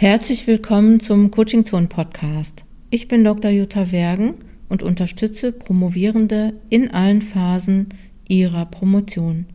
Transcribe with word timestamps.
Herzlich 0.00 0.46
willkommen 0.46 1.00
zum 1.00 1.32
Coaching 1.32 1.64
Zone 1.64 1.88
Podcast. 1.88 2.62
Ich 2.88 3.08
bin 3.08 3.24
Dr. 3.24 3.50
Jutta 3.50 3.90
Wergen 3.90 4.34
und 4.68 4.84
unterstütze 4.84 5.50
Promovierende 5.50 6.52
in 6.70 6.92
allen 6.92 7.20
Phasen 7.20 7.88
ihrer 8.28 8.64
Promotion. 8.66 9.46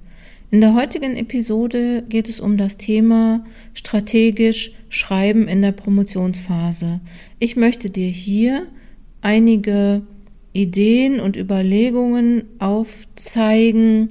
In 0.52 0.60
der 0.60 0.74
heutigen 0.74 1.16
Episode 1.16 2.04
geht 2.10 2.28
es 2.28 2.42
um 2.42 2.58
das 2.58 2.76
Thema 2.76 3.46
strategisch 3.74 4.74
Schreiben 4.90 5.48
in 5.48 5.62
der 5.62 5.72
Promotionsphase. 5.72 7.00
Ich 7.40 7.56
möchte 7.56 7.90
dir 7.90 8.10
hier 8.10 8.68
einige 9.22 10.02
Ideen 10.52 11.22
und 11.22 11.38
Überlegungen 11.38 12.44
aufzeigen, 12.60 14.10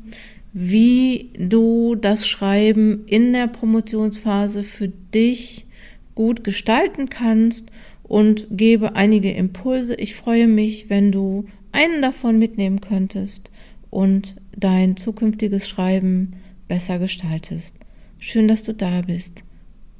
wie 0.54 1.28
du 1.38 1.94
das 1.94 2.26
Schreiben 2.26 3.04
in 3.04 3.34
der 3.34 3.48
Promotionsphase 3.48 4.62
für 4.62 4.88
dich 4.88 5.66
gut 6.14 6.44
gestalten 6.44 7.08
kannst 7.08 7.70
und 8.02 8.46
gebe 8.50 8.96
einige 8.96 9.30
Impulse. 9.30 9.94
Ich 9.94 10.14
freue 10.14 10.46
mich, 10.46 10.90
wenn 10.90 11.12
du 11.12 11.46
einen 11.72 12.02
davon 12.02 12.38
mitnehmen 12.38 12.80
könntest 12.80 13.50
und 13.90 14.36
dein 14.56 14.96
zukünftiges 14.96 15.68
Schreiben 15.68 16.32
besser 16.68 16.98
gestaltest. 16.98 17.74
Schön, 18.18 18.48
dass 18.48 18.62
du 18.62 18.74
da 18.74 19.02
bist. 19.02 19.44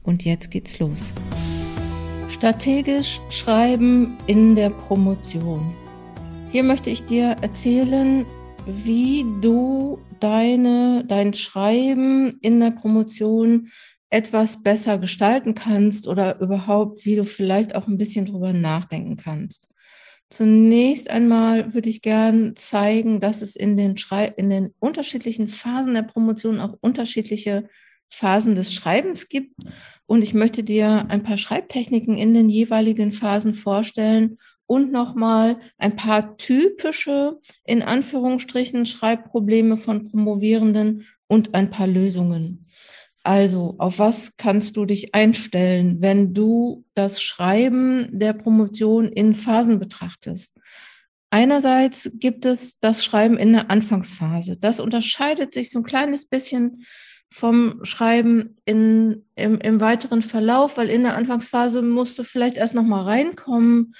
Und 0.03 0.25
jetzt 0.25 0.51
geht's 0.51 0.79
los. 0.79 1.13
Strategisch 2.29 3.21
schreiben 3.31 4.17
in 4.27 4.57
der 4.57 4.71
Promotion. 4.71 5.73
Hier 6.51 6.63
möchte 6.63 6.91
ich 6.91 7.05
dir 7.05 7.37
erzählen, 7.41 8.27
wie 8.67 9.25
du 9.41 9.99
deine, 10.21 11.05
dein 11.07 11.35
Schreiben 11.35 12.39
in 12.41 12.61
der 12.61 12.71
Promotion 12.71 13.69
etwas 14.13 14.63
besser 14.63 14.99
gestalten 14.99 15.55
kannst 15.55 16.07
oder 16.07 16.39
überhaupt, 16.41 17.07
wie 17.07 17.17
du 17.17 17.25
vielleicht 17.25 17.75
auch 17.75 17.89
ein 17.89 17.97
bisschen 17.97 18.27
drüber 18.27 18.53
nachdenken 18.53 19.17
kannst. 19.17 19.69
Zunächst 20.29 21.11
einmal 21.11 21.75
würde 21.75 21.89
ich 21.89 22.03
gern 22.03 22.55
zeigen, 22.57 23.21
dass 23.21 23.43
es 23.43 23.57
in 23.57 23.77
den, 23.77 23.97
Schrei 23.99 24.27
in 24.37 24.51
den 24.51 24.75
unterschiedlichen 24.79 25.49
Phasen 25.49 25.95
der 25.95 26.03
Promotion 26.03 26.61
auch 26.61 26.77
unterschiedliche 26.81 27.69
Phasen 28.11 28.55
des 28.55 28.75
Schreibens 28.75 29.29
gibt. 29.29 29.55
Und 30.07 30.23
ich 30.23 30.35
möchte 30.35 30.63
dir 30.63 31.07
ein 31.09 31.23
paar 31.23 31.39
Schreibtechniken 31.39 32.17
in 32.17 32.35
den 32.35 32.51
jeweiligen 32.51 33.13
Phasen 33.13 33.55
vorstellen 33.55 34.37
und 34.67 34.93
nochmal 34.93 35.59
ein 35.79 35.97
paar 35.97 36.37
typische, 36.37 37.39
in 37.65 37.83
Anführungsstrichen, 37.83 38.85
Schreibprobleme 38.85 39.79
von 39.79 40.05
Promovierenden 40.05 41.07
und 41.29 41.55
ein 41.55 41.71
paar 41.71 41.87
Lösungen. 41.87 42.67
Also, 43.25 43.77
auf 43.79 43.99
was 43.99 44.37
kannst 44.37 44.77
du 44.77 44.85
dich 44.85 45.15
einstellen, 45.15 45.99
wenn 46.01 46.35
du 46.35 46.85
das 46.95 47.23
Schreiben 47.23 48.09
der 48.11 48.33
Promotion 48.33 49.07
in 49.07 49.35
Phasen 49.35 49.79
betrachtest? 49.79 50.59
Einerseits 51.31 52.11
gibt 52.15 52.45
es 52.45 52.79
das 52.81 53.05
Schreiben 53.05 53.39
in 53.39 53.53
der 53.53 53.71
Anfangsphase. 53.71 54.57
Das 54.57 54.81
unterscheidet 54.81 55.55
sich 55.55 55.71
so 55.71 55.79
ein 55.79 55.85
kleines 55.85 56.27
bisschen 56.27 56.85
vom 57.33 57.85
Schreiben 57.85 58.57
in, 58.65 59.25
im, 59.37 59.59
im 59.61 59.81
weiteren 59.81 60.23
Verlauf, 60.23 60.77
weil 60.77 60.91
in 60.91 61.05
der 61.05 61.17
Anfangsphase 61.17 61.81
musst 61.81 62.19
du 62.19 62.25
vielleicht 62.25 62.57
erst 62.57 62.75
noch 62.75 62.83
mal 62.83 63.05
reinkommen. 63.05 63.95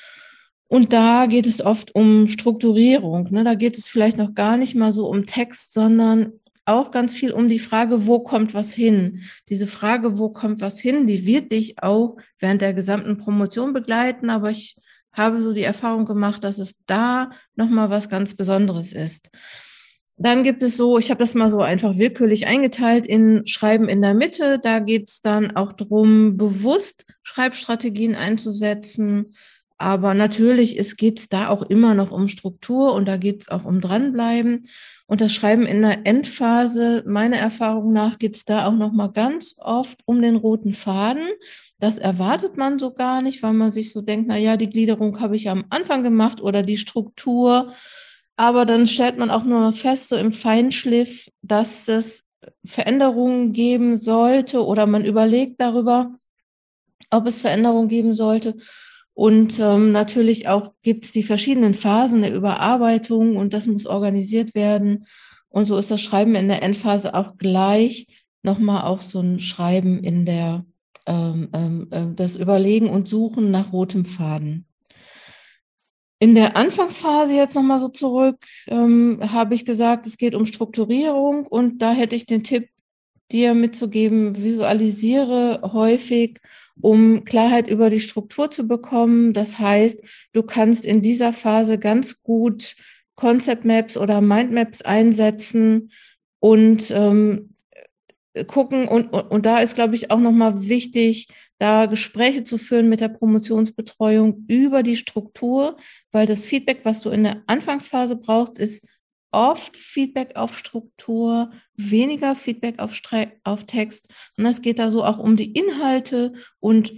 Und 0.69 0.93
da 0.93 1.27
geht 1.27 1.47
es 1.47 1.61
oft 1.61 1.95
um 1.95 2.29
Strukturierung. 2.29 3.29
Ne? 3.31 3.45
Da 3.45 3.55
geht 3.55 3.79
es 3.79 3.89
vielleicht 3.89 4.19
noch 4.19 4.35
gar 4.35 4.57
nicht 4.57 4.75
mal 4.75 4.93
so 4.93 5.09
um 5.09 5.27
Text, 5.27 5.73
sondern 5.73 6.33
auch 6.65 6.91
ganz 6.91 7.13
viel 7.13 7.33
um 7.33 7.49
die 7.49 7.59
Frage, 7.59 8.07
wo 8.07 8.21
kommt 8.21 8.55
was 8.55 8.73
hin? 8.73 9.23
Diese 9.49 9.67
Frage, 9.67 10.19
wo 10.19 10.29
kommt 10.31 10.61
was 10.61 10.79
hin, 10.79 11.07
die 11.07 11.27
wird 11.27 11.53
dich 11.53 11.83
auch 11.83 12.17
während 12.39 12.63
der 12.63 12.75
gesamten 12.75 13.19
Promotion 13.19 13.73
begleiten, 13.73 14.31
aber 14.31 14.51
ich 14.51 14.77
habe 15.13 15.43
so 15.43 15.53
die 15.53 15.63
Erfahrung 15.63 16.07
gemacht, 16.07 16.45
dass 16.45 16.59
es 16.59 16.75
da 16.87 17.31
nochmal 17.55 17.91
was 17.91 18.09
ganz 18.09 18.35
Besonderes 18.35 18.93
ist. 18.93 19.31
Dann 20.17 20.45
gibt 20.45 20.63
es 20.63 20.77
so, 20.77 20.99
ich 20.99 21.11
habe 21.11 21.19
das 21.19 21.35
mal 21.35 21.51
so 21.51 21.61
einfach 21.61 21.99
willkürlich 21.99 22.47
eingeteilt 22.47 23.07
in 23.07 23.47
Schreiben 23.47 23.89
in 23.89 24.03
der 24.03 24.15
Mitte. 24.15 24.59
Da 24.63 24.79
geht 24.79 25.11
es 25.11 25.21
dann 25.21 25.57
auch 25.57 25.73
darum, 25.73 26.37
bewusst 26.37 27.07
Schreibstrategien 27.23 28.15
einzusetzen. 28.15 29.35
Aber 29.79 30.15
natürlich 30.15 30.79
geht 30.97 31.19
es 31.19 31.29
da 31.29 31.49
auch 31.49 31.63
immer 31.63 31.95
noch 31.95 32.13
um 32.13 32.29
Struktur 32.29 32.95
und 32.95 33.07
da 33.07 33.17
geht 33.17 33.43
es 33.43 33.49
auch 33.49 33.65
um 33.65 33.81
Dranbleiben. 33.81 34.69
Und 35.13 35.21
das 35.21 35.35
Schreiben 35.35 35.67
in 35.67 35.83
der 35.83 36.07
Endphase, 36.07 37.05
meiner 37.07 37.37
Erfahrung 37.37 37.93
nach, 37.93 38.19
geht 38.19 38.35
es 38.35 38.47
da 38.47 38.65
auch 38.65 38.73
noch 38.73 38.93
mal 38.93 39.09
ganz 39.09 39.57
oft 39.59 40.01
um 40.07 40.23
den 40.23 40.37
roten 40.37 40.73
Faden. 40.73 41.29
Das 41.79 41.99
erwartet 41.99 42.57
man 42.57 42.79
so 42.79 42.95
gar 42.95 43.21
nicht, 43.21 43.43
weil 43.43 43.53
man 43.53 43.73
sich 43.73 43.93
so 43.93 44.01
denkt, 44.01 44.29
na 44.29 44.39
ja, 44.39 44.57
die 44.57 44.71
Gliederung 44.71 45.21
habe 45.21 45.37
ich 45.37 45.45
ja 45.45 45.53
am 45.53 45.67
Anfang 45.69 46.03
gemacht 46.03 46.41
oder 46.41 46.63
die 46.63 46.79
Struktur. 46.79 47.75
Aber 48.37 48.65
dann 48.65 48.87
stellt 48.87 49.19
man 49.19 49.31
auch 49.31 49.45
nur 49.45 49.75
fest, 49.75 50.09
so 50.09 50.17
im 50.17 50.33
Feinschliff, 50.33 51.29
dass 51.43 51.89
es 51.89 52.25
Veränderungen 52.65 53.53
geben 53.53 53.99
sollte 53.99 54.65
oder 54.65 54.87
man 54.87 55.05
überlegt 55.05 55.61
darüber, 55.61 56.15
ob 57.11 57.27
es 57.27 57.43
Veränderungen 57.43 57.89
geben 57.89 58.15
sollte. 58.15 58.57
Und 59.15 59.59
ähm, 59.61 59.93
natürlich 59.93 60.49
auch 60.49 60.73
gibt 60.83 61.05
es 61.05 61.13
die 61.13 61.23
verschiedenen 61.23 61.75
Phasen 61.75 62.23
der 62.23 62.35
Überarbeitung 62.35 63.37
und 63.37 63.53
das 63.53 63.67
muss 63.67 63.87
organisiert 63.87 64.55
werden. 64.55 65.07
Und 65.49 65.67
so 65.67 65.77
ist 65.77 65.91
das 65.91 66.01
Schreiben 66.01 66.35
in 66.35 66.49
der 66.49 66.63
Endphase 66.63 67.15
auch 67.15 67.37
gleich 67.37 68.07
nochmal 68.43 68.85
auch 68.85 69.01
so 69.01 69.21
ein 69.21 69.39
Schreiben 69.39 70.03
in 70.03 70.25
der, 70.25 70.65
ähm, 71.07 71.89
äh, 71.91 72.15
das 72.15 72.37
Überlegen 72.37 72.89
und 72.89 73.07
Suchen 73.07 73.51
nach 73.51 73.73
rotem 73.73 74.05
Faden. 74.05 74.67
In 76.19 76.35
der 76.35 76.57
Anfangsphase 76.57 77.35
jetzt 77.35 77.55
nochmal 77.55 77.81
so 77.81 77.89
zurück, 77.89 78.39
ähm, 78.69 79.19
habe 79.21 79.55
ich 79.55 79.65
gesagt, 79.65 80.07
es 80.07 80.17
geht 80.17 80.35
um 80.35 80.47
Strukturierung 80.47 81.47
und 81.47 81.83
da 81.83 81.93
hätte 81.93 82.17
ich 82.17 82.27
den 82.27 82.45
Tipp, 82.45 82.69
dir 83.33 83.55
mitzugeben, 83.55 84.43
visualisiere 84.43 85.61
häufig 85.73 86.39
um 86.83 87.25
Klarheit 87.25 87.69
über 87.69 87.91
die 87.91 88.01
Struktur 88.01 88.51
zu 88.51 88.67
bekommen. 88.67 89.33
Das 89.33 89.59
heißt, 89.59 90.03
du 90.33 90.43
kannst 90.43 90.85
in 90.85 91.01
dieser 91.03 91.33
Phase 91.33 91.79
ganz 91.79 92.23
gut 92.23 92.77
Concept 93.15 93.65
Maps 93.65 93.97
oder 93.97 94.21
Mind 94.21 94.53
Maps 94.53 94.83
einsetzen 94.83 95.93
und 96.41 96.91
ähm, 96.91 97.55
gucken. 98.47 98.89
Und, 98.89 99.13
und, 99.13 99.31
und 99.31 99.47
da 99.47 99.61
ist, 99.61 99.75
glaube 99.75 99.95
ich, 99.95 100.11
auch 100.11 100.19
nochmal 100.19 100.69
wichtig, 100.69 101.29
da 101.59 101.87
Gespräche 101.87 102.43
zu 102.43 102.59
führen 102.59 102.89
mit 102.89 103.01
der 103.01 103.09
Promotionsbetreuung 103.09 104.47
über 104.49 104.83
die 104.83 104.97
Struktur, 104.97 105.77
weil 106.11 106.27
das 106.27 106.45
Feedback, 106.45 106.81
was 106.83 107.03
du 107.03 107.11
in 107.11 107.25
der 107.25 107.43
Anfangsphase 107.47 108.17
brauchst, 108.17 108.59
ist 108.59 108.85
oft 109.33 109.77
Feedback 109.77 110.37
auf 110.37 110.57
Struktur, 110.57 111.51
weniger 111.77 112.35
Feedback 112.35 112.79
auf, 112.79 112.95
Stre 112.95 113.33
auf 113.45 113.65
Text. 113.65 114.09
Und 114.37 114.47
es 114.47 114.63
geht 114.63 114.79
da 114.79 114.91
so 114.91 115.05
auch 115.05 115.19
um 115.19 115.37
die 115.37 115.53
Inhalte 115.53 116.35
und 116.61 116.93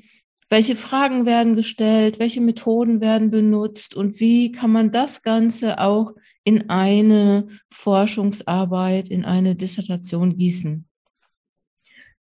welche 0.51 0.77
Fragen 0.77 1.27
werden 1.27 1.57
gestellt, 1.57 2.19
welche 2.19 2.41
Methoden 2.41 3.01
werden 3.01 3.31
benutzt 3.31 3.95
und 3.95 4.21
wie 4.21 4.53
kann 4.53 4.71
man 4.71 4.93
das 4.93 5.23
Ganze 5.23 5.81
auch 5.81 6.13
in 6.45 6.69
eine 6.69 7.49
Forschungsarbeit, 7.73 9.09
in 9.09 9.25
eine 9.25 9.57
Dissertation 9.57 10.37
gießen. 10.37 10.87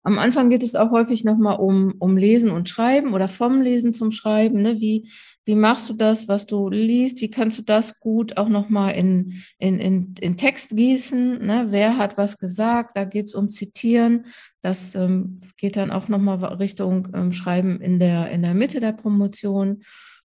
Am 0.06 0.18
Anfang 0.18 0.50
geht 0.50 0.62
es 0.62 0.76
auch 0.76 0.90
häufig 0.90 1.24
nochmal 1.24 1.56
um, 1.56 1.94
um 1.98 2.18
Lesen 2.18 2.50
und 2.50 2.68
Schreiben 2.68 3.14
oder 3.14 3.26
vom 3.26 3.62
Lesen 3.62 3.94
zum 3.94 4.12
Schreiben. 4.12 4.60
Ne? 4.60 4.78
Wie, 4.78 5.08
wie 5.46 5.54
machst 5.54 5.88
du 5.88 5.94
das, 5.94 6.28
was 6.28 6.44
du 6.44 6.68
liest? 6.68 7.22
Wie 7.22 7.30
kannst 7.30 7.58
du 7.58 7.62
das 7.62 7.98
gut 8.00 8.36
auch 8.36 8.50
nochmal 8.50 8.94
in, 8.96 9.42
in, 9.58 9.80
in, 9.80 10.14
in 10.20 10.36
Text 10.36 10.76
gießen? 10.76 11.46
Ne? 11.46 11.68
Wer 11.70 11.96
hat 11.96 12.18
was 12.18 12.36
gesagt? 12.36 12.98
Da 12.98 13.04
geht 13.04 13.26
es 13.26 13.34
um 13.34 13.50
Zitieren. 13.50 14.26
Das 14.60 14.94
ähm, 14.94 15.40
geht 15.56 15.76
dann 15.76 15.90
auch 15.90 16.08
nochmal 16.08 16.44
Richtung 16.54 17.08
ähm, 17.14 17.32
Schreiben 17.32 17.80
in 17.80 17.98
der, 17.98 18.30
in 18.30 18.42
der 18.42 18.52
Mitte 18.52 18.80
der 18.80 18.92
Promotion. 18.92 19.84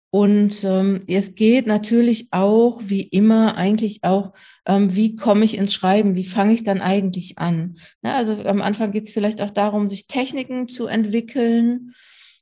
Und 0.10 0.64
ähm, 0.64 1.04
es 1.08 1.36
geht 1.36 1.68
natürlich 1.68 2.30
auch, 2.32 2.80
wie 2.84 3.02
immer, 3.02 3.58
eigentlich 3.58 4.04
auch, 4.04 4.34
ähm, 4.66 4.96
wie 4.96 5.16
komme 5.16 5.44
ich 5.44 5.58
ins 5.58 5.74
Schreiben, 5.74 6.16
wie 6.16 6.24
fange 6.24 6.54
ich 6.54 6.64
dann 6.64 6.82
eigentlich 6.82 7.38
an. 7.38 7.78
Ja, 8.04 8.16
also 8.16 8.42
am 8.44 8.62
Anfang 8.62 8.92
geht 8.92 9.04
es 9.04 9.12
vielleicht 9.12 9.42
auch 9.42 9.52
darum, 9.52 9.90
sich 9.90 10.08
Techniken 10.08 10.70
zu 10.70 10.88
entwickeln, 10.88 11.94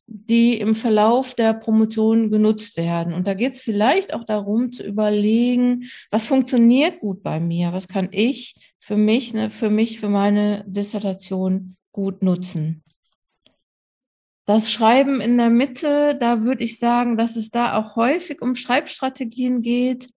die 0.08 0.60
im 0.60 0.76
Verlauf 0.76 1.34
der 1.34 1.54
Promotion 1.56 2.30
genutzt 2.30 2.78
werden. 2.78 3.14
Und 3.14 3.26
da 3.28 3.34
geht 3.34 3.54
es 3.54 3.62
vielleicht 3.62 4.14
auch 4.14 4.24
darum 4.24 4.72
zu 4.72 4.84
überlegen, 4.84 5.86
was 6.12 6.28
funktioniert 6.28 7.00
gut 7.00 7.24
bei 7.24 7.40
mir, 7.40 7.74
was 7.74 7.88
kann 7.88 8.10
ich 8.12 8.56
für 8.80 8.98
mich, 8.98 9.34
ne, 9.34 9.50
für 9.50 9.72
mich, 9.72 10.00
für 10.00 10.10
meine 10.10 10.64
Dissertation 10.68 11.76
gut 11.92 12.22
nutzen. 12.22 12.85
Das 14.46 14.72
Schreiben 14.72 15.22
in 15.22 15.38
der 15.38 15.50
Mitte, 15.50 16.16
da 16.20 16.42
würde 16.42 16.64
ich 16.64 16.78
sagen, 16.78 17.18
dass 17.18 17.36
es 17.36 17.50
da 17.50 17.78
auch 17.78 17.96
häufig 17.96 18.42
um 18.42 18.56
Schreibstrategien 18.56 19.62
geht. 19.62 20.08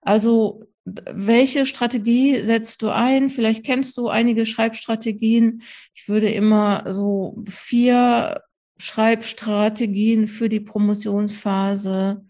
Also 0.00 0.64
welche 0.84 1.66
Strategie 1.66 2.40
setzt 2.40 2.82
du 2.82 2.90
ein? 2.90 3.30
Vielleicht 3.30 3.64
kennst 3.64 3.96
du 3.96 4.08
einige 4.08 4.46
Schreibstrategien. 4.46 5.62
Ich 5.94 6.08
würde 6.08 6.30
immer 6.30 6.92
so 6.92 7.42
vier 7.48 8.42
Schreibstrategien 8.78 10.28
für 10.28 10.48
die 10.48 10.60
Promotionsphase 10.60 12.24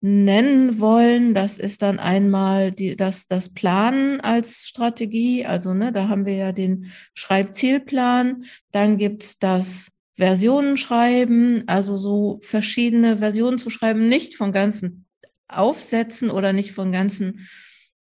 nennen 0.00 0.80
wollen. 0.80 1.32
Das 1.32 1.58
ist 1.58 1.82
dann 1.82 1.98
einmal 2.00 2.72
die, 2.72 2.96
das, 2.96 3.28
das 3.28 3.48
Planen 3.48 4.20
als 4.20 4.66
Strategie. 4.66 5.46
Also 5.46 5.74
ne, 5.74 5.92
da 5.92 6.08
haben 6.08 6.26
wir 6.26 6.34
ja 6.34 6.52
den 6.52 6.92
Schreibzielplan. 7.14 8.44
Dann 8.72 8.96
gibt's 8.96 9.38
das 9.38 9.91
Versionen 10.22 10.76
schreiben, 10.76 11.64
also 11.66 11.96
so 11.96 12.38
verschiedene 12.42 13.16
Versionen 13.16 13.58
zu 13.58 13.70
schreiben, 13.70 14.08
nicht 14.08 14.36
von 14.36 14.52
ganzen 14.52 15.06
Aufsätzen 15.48 16.30
oder 16.30 16.52
nicht 16.52 16.70
von 16.70 16.92
ganzen 16.92 17.48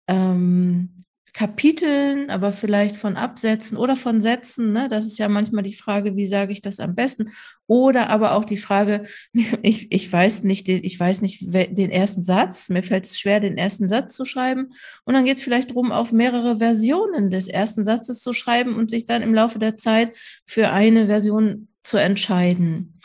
ähm, 0.06 1.04
Kapiteln, 1.34 2.30
aber 2.30 2.54
vielleicht 2.54 2.96
von 2.96 3.18
Absätzen 3.18 3.76
oder 3.76 3.94
von 3.94 4.22
Sätzen. 4.22 4.72
Ne? 4.72 4.88
Das 4.88 5.04
ist 5.04 5.18
ja 5.18 5.28
manchmal 5.28 5.62
die 5.62 5.74
Frage, 5.74 6.16
wie 6.16 6.26
sage 6.26 6.50
ich 6.50 6.62
das 6.62 6.80
am 6.80 6.94
besten? 6.94 7.32
Oder 7.66 8.08
aber 8.08 8.32
auch 8.32 8.46
die 8.46 8.56
Frage, 8.56 9.04
ich, 9.62 9.92
ich 9.92 10.10
weiß 10.10 10.44
nicht, 10.44 10.66
ich 10.66 10.98
weiß 10.98 11.20
nicht 11.20 11.42
den 11.52 11.90
ersten 11.90 12.22
Satz. 12.22 12.70
Mir 12.70 12.82
fällt 12.82 13.04
es 13.04 13.20
schwer, 13.20 13.40
den 13.40 13.58
ersten 13.58 13.90
Satz 13.90 14.14
zu 14.14 14.24
schreiben. 14.24 14.70
Und 15.04 15.12
dann 15.12 15.26
geht 15.26 15.36
es 15.36 15.42
vielleicht 15.42 15.72
darum, 15.72 15.92
auch 15.92 16.10
mehrere 16.10 16.56
Versionen 16.56 17.28
des 17.28 17.48
ersten 17.48 17.84
Satzes 17.84 18.20
zu 18.20 18.32
schreiben 18.32 18.76
und 18.76 18.88
sich 18.88 19.04
dann 19.04 19.20
im 19.20 19.34
Laufe 19.34 19.58
der 19.58 19.76
Zeit 19.76 20.16
für 20.46 20.70
eine 20.70 21.06
Version 21.06 21.68
zu 21.82 21.96
entscheiden. 21.96 23.00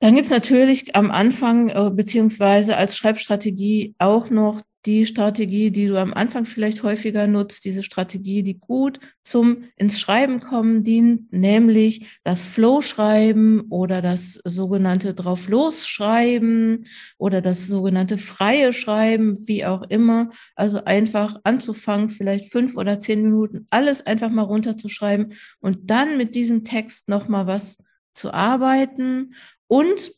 Dann 0.00 0.14
gibt 0.14 0.26
es 0.26 0.30
natürlich 0.30 0.94
am 0.94 1.10
Anfang 1.10 1.70
äh, 1.70 1.90
beziehungsweise 1.90 2.76
als 2.76 2.96
Schreibstrategie 2.96 3.94
auch 3.98 4.30
noch 4.30 4.62
die 4.86 5.06
Strategie, 5.06 5.70
die 5.70 5.88
du 5.88 6.00
am 6.00 6.14
Anfang 6.14 6.46
vielleicht 6.46 6.82
häufiger 6.84 7.26
nutzt, 7.26 7.64
diese 7.64 7.82
Strategie, 7.82 8.44
die 8.44 8.58
gut 8.58 9.00
zum 9.24 9.64
ins 9.76 10.00
Schreiben 10.00 10.40
kommen 10.40 10.84
dient, 10.84 11.32
nämlich 11.32 12.06
das 12.22 12.44
Flow-Schreiben 12.44 13.62
oder 13.70 14.00
das 14.00 14.40
sogenannte 14.44 15.14
drauf 15.14 15.48
losschreiben 15.48 16.86
oder 17.18 17.42
das 17.42 17.66
sogenannte 17.66 18.16
freie 18.18 18.72
Schreiben, 18.72 19.46
wie 19.46 19.66
auch 19.66 19.82
immer. 19.82 20.30
Also 20.54 20.84
einfach 20.84 21.36
anzufangen, 21.42 22.08
vielleicht 22.08 22.52
fünf 22.52 22.76
oder 22.76 23.00
zehn 23.00 23.22
Minuten 23.22 23.66
alles 23.70 24.06
einfach 24.06 24.30
mal 24.30 24.42
runterzuschreiben 24.42 25.34
und 25.58 25.90
dann 25.90 26.16
mit 26.16 26.36
diesem 26.36 26.64
Text 26.64 27.08
nochmal 27.08 27.48
was 27.48 27.78
zu 28.18 28.32
arbeiten. 28.32 29.34
Und 29.66 30.12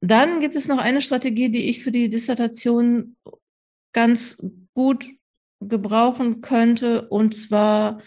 dann 0.00 0.40
gibt 0.40 0.54
es 0.54 0.68
noch 0.68 0.78
eine 0.78 1.00
Strategie, 1.00 1.48
die 1.48 1.70
ich 1.70 1.82
für 1.82 1.90
die 1.90 2.10
Dissertation 2.10 3.16
ganz 3.92 4.36
gut 4.74 5.06
gebrauchen 5.60 6.40
könnte. 6.40 7.08
Und 7.08 7.34
zwar 7.34 8.02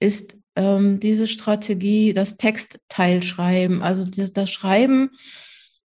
ist 0.00 0.36
ähm, 0.56 0.98
diese 0.98 1.26
Strategie 1.26 2.12
das 2.12 2.36
Textteilschreiben, 2.36 3.82
also 3.82 4.04
das, 4.04 4.32
das, 4.32 4.50
Schreiben, 4.50 5.10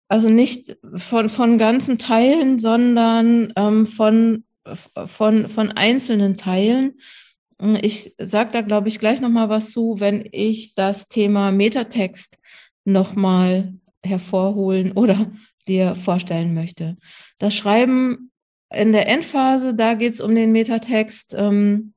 also 0.08 0.30
nicht 0.30 0.78
von, 0.96 1.30
von 1.30 1.58
ganzen 1.58 1.98
Teilen, 1.98 2.58
sondern 2.58 3.54
ähm, 3.56 3.86
von, 3.86 4.46
von, 5.06 5.48
von 5.48 5.72
einzelnen 5.72 6.38
Teilen. 6.38 7.00
Ich 7.82 8.16
sage 8.18 8.50
da, 8.52 8.62
glaube 8.62 8.88
ich, 8.88 8.98
gleich 8.98 9.22
nochmal 9.22 9.50
was 9.50 9.72
zu, 9.72 9.98
wenn 10.00 10.28
ich 10.32 10.74
das 10.74 11.10
Thema 11.10 11.52
Metatext 11.52 12.40
nochmal 12.86 13.74
hervorholen 14.04 14.92
oder 14.96 15.32
dir 15.68 15.96
vorstellen 15.96 16.54
möchte. 16.54 16.98
Das 17.38 17.56
Schreiben 17.56 18.32
in 18.74 18.94
der 18.94 19.08
Endphase, 19.08 19.74
da 19.76 19.94
geht 19.94 20.14
es 20.14 20.22
um 20.22 20.34
den 20.34 20.52
Metatext. 20.52 21.36
Ähm, 21.38 21.94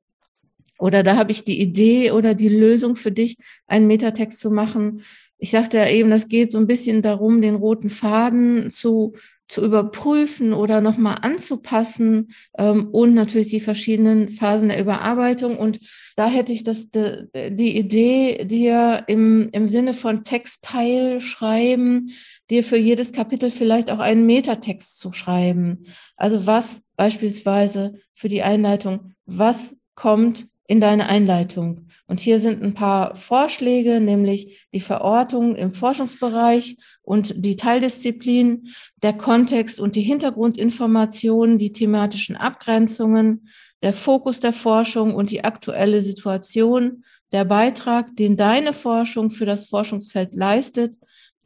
oder 0.78 1.02
da 1.02 1.16
habe 1.16 1.32
ich 1.32 1.44
die 1.44 1.60
Idee 1.60 2.10
oder 2.10 2.34
die 2.34 2.48
Lösung 2.48 2.96
für 2.96 3.12
dich, 3.12 3.36
einen 3.66 3.86
Metatext 3.86 4.38
zu 4.38 4.50
machen. 4.50 5.02
Ich 5.38 5.50
sagte 5.50 5.78
ja 5.78 5.88
eben, 5.88 6.10
das 6.10 6.28
geht 6.28 6.50
so 6.50 6.58
ein 6.58 6.66
bisschen 6.66 7.00
darum, 7.00 7.40
den 7.40 7.54
roten 7.54 7.88
Faden 7.88 8.70
zu, 8.70 9.14
zu 9.48 9.62
überprüfen 9.62 10.54
oder 10.54 10.80
nochmal 10.80 11.18
anzupassen 11.20 12.32
ähm, 12.56 12.88
und 12.88 13.14
natürlich 13.14 13.48
die 13.48 13.60
verschiedenen 13.60 14.30
Phasen 14.30 14.70
der 14.70 14.80
Überarbeitung. 14.80 15.56
Und 15.56 15.80
da 16.16 16.28
hätte 16.28 16.52
ich 16.52 16.64
das, 16.64 16.90
de, 16.90 17.26
die 17.50 17.76
Idee, 17.76 18.44
dir 18.44 19.04
im, 19.06 19.50
im 19.52 19.68
Sinne 19.68 19.92
von 19.92 20.24
Textteil 20.24 21.20
schreiben, 21.20 22.12
dir 22.50 22.64
für 22.64 22.78
jedes 22.78 23.12
Kapitel 23.12 23.50
vielleicht 23.50 23.90
auch 23.90 23.98
einen 23.98 24.26
Metatext 24.26 24.98
zu 24.98 25.12
schreiben. 25.12 25.86
Also 26.16 26.46
was 26.46 26.84
beispielsweise 26.96 28.00
für 28.14 28.28
die 28.28 28.42
Einleitung, 28.42 29.12
was 29.26 29.76
kommt 29.94 30.46
in 30.66 30.80
deine 30.80 31.08
Einleitung? 31.08 31.83
Und 32.06 32.20
hier 32.20 32.38
sind 32.38 32.62
ein 32.62 32.74
paar 32.74 33.14
Vorschläge, 33.16 34.00
nämlich 34.00 34.66
die 34.74 34.80
Verortung 34.80 35.56
im 35.56 35.72
Forschungsbereich 35.72 36.76
und 37.02 37.44
die 37.44 37.56
Teildisziplin, 37.56 38.68
der 39.02 39.14
Kontext 39.14 39.80
und 39.80 39.96
die 39.96 40.02
Hintergrundinformationen, 40.02 41.58
die 41.58 41.72
thematischen 41.72 42.36
Abgrenzungen, 42.36 43.48
der 43.82 43.92
Fokus 43.92 44.40
der 44.40 44.52
Forschung 44.52 45.14
und 45.14 45.30
die 45.30 45.44
aktuelle 45.44 46.02
Situation, 46.02 47.04
der 47.32 47.44
Beitrag, 47.44 48.14
den 48.16 48.36
deine 48.36 48.72
Forschung 48.72 49.30
für 49.30 49.46
das 49.46 49.66
Forschungsfeld 49.66 50.34
leistet 50.34 50.96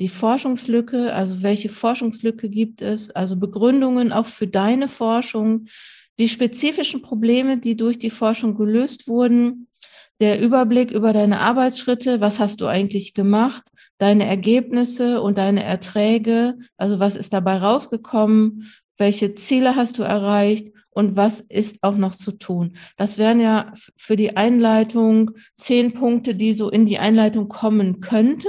die 0.00 0.08
Forschungslücke, 0.08 1.12
also 1.12 1.43
welche 1.43 1.69
Forschungslücke 1.69 2.49
gibt 2.49 2.82
es, 2.82 3.10
also 3.10 3.37
Begründungen 3.37 4.12
auch 4.12 4.26
für 4.26 4.46
deine 4.46 4.88
Forschung, 4.88 5.66
die 6.19 6.28
spezifischen 6.28 7.02
Probleme, 7.02 7.58
die 7.58 7.76
durch 7.76 7.99
die 7.99 8.10
Forschung 8.10 8.56
gelöst 8.56 9.08
wurden, 9.08 9.68
der 10.20 10.41
Überblick 10.41 10.91
über 10.91 11.12
deine 11.12 11.41
Arbeitsschritte, 11.41 12.20
was 12.20 12.41
hast 12.41 12.61
du 12.61 12.67
eigentlich 12.67 13.15
gemacht, 13.15 13.65
deine 13.99 14.26
Ergebnisse 14.26 15.20
und 15.20 15.38
deine 15.38 15.65
Erträge, 15.65 16.56
also 16.76 16.99
was 16.99 17.17
ist 17.17 17.32
dabei 17.32 17.59
rausgekommen, 17.59 18.73
welche 18.97 19.35
Ziele 19.35 19.76
hast 19.76 19.99
du 19.99 20.03
erreicht 20.03 20.73
und 20.98 21.16
was 21.16 21.40
ist 21.42 21.84
auch 21.84 21.96
noch 21.96 22.16
zu 22.16 22.32
tun. 22.32 22.72
Das 22.96 23.18
wären 23.18 23.38
ja 23.38 23.72
für 23.96 24.16
die 24.16 24.36
Einleitung 24.36 25.30
zehn 25.54 25.94
Punkte, 25.94 26.34
die 26.34 26.54
so 26.54 26.70
in 26.70 26.86
die 26.86 26.98
Einleitung 26.98 27.46
kommen 27.46 28.00
könnten. 28.00 28.48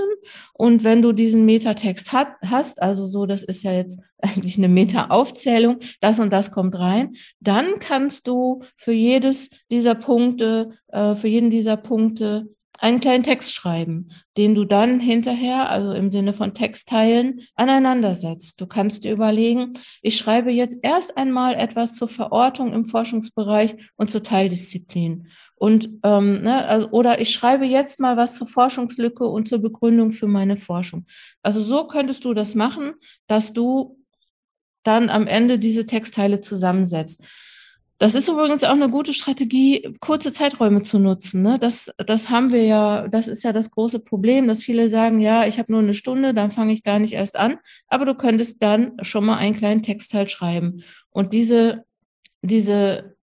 Und 0.53 0.83
wenn 0.83 1.03
du 1.03 1.11
diesen 1.11 1.45
Metatext 1.45 2.11
hat, 2.11 2.29
hast, 2.43 2.81
also 2.81 3.05
so, 3.05 3.27
das 3.27 3.43
ist 3.43 3.61
ja 3.61 3.71
jetzt 3.71 3.99
eigentlich 4.17 4.57
eine 4.57 4.67
Meta-Aufzählung, 4.67 5.77
das 6.01 6.19
und 6.19 6.33
das 6.33 6.51
kommt 6.51 6.73
rein, 6.73 7.13
dann 7.39 7.77
kannst 7.77 8.27
du 8.27 8.63
für 8.75 8.93
jedes 8.93 9.51
dieser 9.69 9.93
Punkte, 9.93 10.71
äh, 10.87 11.13
für 11.13 11.27
jeden 11.27 11.51
dieser 11.51 11.77
Punkte 11.77 12.47
einen 12.79 12.99
kleinen 12.99 13.23
Text 13.23 13.53
schreiben, 13.53 14.09
den 14.37 14.55
du 14.55 14.65
dann 14.65 14.99
hinterher, 14.99 15.69
also 15.69 15.93
im 15.93 16.09
Sinne 16.11 16.33
von 16.33 16.53
Textteilen, 16.53 17.41
aneinandersetzt. 17.55 18.59
Du 18.59 18.67
kannst 18.67 19.03
dir 19.03 19.11
überlegen, 19.11 19.73
ich 20.01 20.17
schreibe 20.17 20.51
jetzt 20.51 20.77
erst 20.81 21.17
einmal 21.17 21.55
etwas 21.55 21.95
zur 21.95 22.07
Verortung 22.07 22.73
im 22.73 22.85
Forschungsbereich 22.85 23.75
und 23.97 24.09
zur 24.09 24.23
Teildisziplin. 24.23 25.27
Und 25.55 25.89
ähm, 26.03 26.41
ne, 26.41 26.65
also, 26.67 26.89
oder 26.91 27.19
ich 27.19 27.31
schreibe 27.31 27.65
jetzt 27.65 27.99
mal 27.99 28.15
was 28.15 28.35
zur 28.35 28.47
Forschungslücke 28.47 29.25
und 29.25 29.47
zur 29.47 29.59
Begründung 29.59 30.13
für 30.13 30.27
meine 30.27 30.55
Forschung. 30.55 31.05
Also 31.43 31.61
so 31.61 31.85
könntest 31.85 32.23
du 32.23 32.33
das 32.33 32.55
machen, 32.55 32.93
dass 33.27 33.51
du 33.51 33.97
dann 34.83 35.09
am 35.09 35.27
Ende 35.27 35.59
diese 35.59 35.85
Textteile 35.85 36.39
zusammensetzt. 36.39 37.21
Das 37.99 38.15
ist 38.15 38.29
übrigens 38.29 38.63
auch 38.63 38.71
eine 38.71 38.89
gute 38.89 39.13
Strategie, 39.13 39.93
kurze 39.99 40.31
Zeiträume 40.31 40.81
zu 40.83 40.99
nutzen. 40.99 41.41
Ne? 41.41 41.59
Das, 41.59 41.91
das 41.97 42.29
haben 42.29 42.53
wir 42.53 42.63
ja, 42.63 43.09
das 43.09 43.27
ist 43.27 43.43
ja 43.43 43.51
das 43.51 43.71
große 43.71 43.99
Problem, 43.99 44.47
dass 44.47 44.63
viele 44.63 44.87
sagen, 44.87 45.19
ja, 45.19 45.45
ich 45.45 45.59
habe 45.59 45.69
nur 45.69 45.81
eine 45.81 45.93
Stunde, 45.93 46.33
dann 46.33 46.49
fange 46.49 46.71
ich 46.71 46.83
gar 46.83 46.97
nicht 46.99 47.11
erst 47.11 47.37
an. 47.37 47.57
Aber 47.89 48.05
du 48.05 48.15
könntest 48.15 48.63
dann 48.63 48.93
schon 49.01 49.25
mal 49.25 49.35
einen 49.35 49.53
kleinen 49.53 49.83
Textteil 49.83 50.29
schreiben. 50.29 50.81
Und 51.09 51.33
diese, 51.33 51.83
diese 52.41 53.17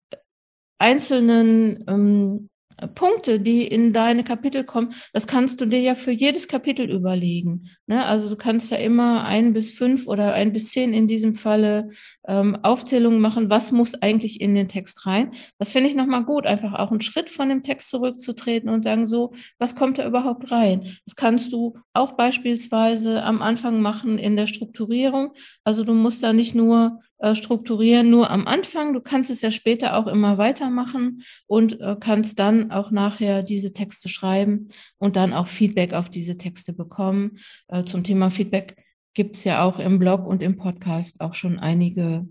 einzelnen 0.79 1.83
ähm, 1.89 2.51
Punkte, 2.95 3.41
die 3.41 3.67
in 3.67 3.93
deine 3.93 4.25
Kapitel 4.25 4.65
kommen, 4.65 4.93
das 5.13 5.27
kannst 5.27 5.61
du 5.61 5.67
dir 5.67 5.81
ja 5.81 5.95
für 5.95 6.11
jedes 6.11 6.47
Kapitel 6.49 6.91
überlegen. 6.91 7.71
Ne? 7.87 8.05
Also 8.05 8.29
du 8.29 8.37
kannst 8.37 8.71
ja 8.71 8.77
immer 8.77 9.25
ein 9.25 9.53
bis 9.53 9.73
fünf 9.73 10.07
oder 10.07 10.35
ein 10.35 10.53
bis 10.53 10.71
zehn 10.71 10.93
in 10.93 11.09
diesem 11.09 11.37
Falle 11.37 11.91
ähm, 12.29 12.57
Aufzählungen 12.63 13.21
machen, 13.21 13.49
was 13.49 13.73
muss 13.73 13.95
eigentlich 14.03 14.41
in 14.41 14.55
den 14.55 14.69
Text 14.69 15.07
rein. 15.07 15.31
Das 15.59 15.71
finde 15.71 15.89
ich 15.89 15.97
nochmal 15.97 16.25
gut, 16.25 16.47
einfach 16.47 16.75
auch 16.75 16.91
einen 16.91 17.01
Schritt 17.01 17.31
von 17.31 17.49
dem 17.49 17.63
Text 17.63 17.89
zurückzutreten 17.89 18.69
und 18.69 18.85
sagen 18.85 19.07
so, 19.07 19.33
was 19.59 19.75
kommt 19.75 19.99
da 19.99 20.07
überhaupt 20.07 20.51
rein? 20.51 20.97
Das 21.07 21.17
kannst 21.17 21.53
du 21.53 21.79
auch 21.95 22.13
beispielsweise 22.13 23.23
am 23.23 23.41
Anfang 23.41 23.81
machen 23.81 24.19
in 24.19 24.37
der 24.37 24.47
Strukturierung. 24.47 25.33
Also 25.65 25.83
du 25.85 25.95
musst 25.95 26.23
da 26.23 26.33
nicht 26.33 26.55
nur 26.55 27.01
äh, 27.19 27.35
strukturieren, 27.35 28.11
nur 28.11 28.31
am 28.31 28.47
Anfang. 28.47 28.93
Du 28.93 29.01
kannst 29.01 29.31
es 29.31 29.41
ja 29.41 29.51
später 29.51 29.97
auch 29.97 30.07
immer 30.07 30.39
weitermachen 30.39 31.23
und 31.47 31.81
äh, 31.81 31.97
kannst 31.99 32.39
dann 32.39 32.71
auch 32.71 32.91
nachher 32.91 33.43
diese 33.43 33.73
Texte 33.73 34.09
schreiben 34.09 34.69
und 34.99 35.17
dann 35.17 35.33
auch 35.33 35.47
Feedback 35.47 35.95
auf 35.95 36.11
diese 36.11 36.37
Texte 36.37 36.73
bekommen. 36.73 37.39
Äh, 37.69 37.85
zum 37.85 38.05
Thema 38.05 38.31
Feedback 38.31 38.77
gibt 39.15 39.37
es 39.37 39.45
ja 39.45 39.63
auch 39.63 39.79
im 39.79 39.99
Blog 39.99 40.27
und 40.27 40.43
im 40.43 40.57
Podcast 40.57 41.21
auch 41.21 41.35
schon 41.35 41.59
einige 41.59 42.29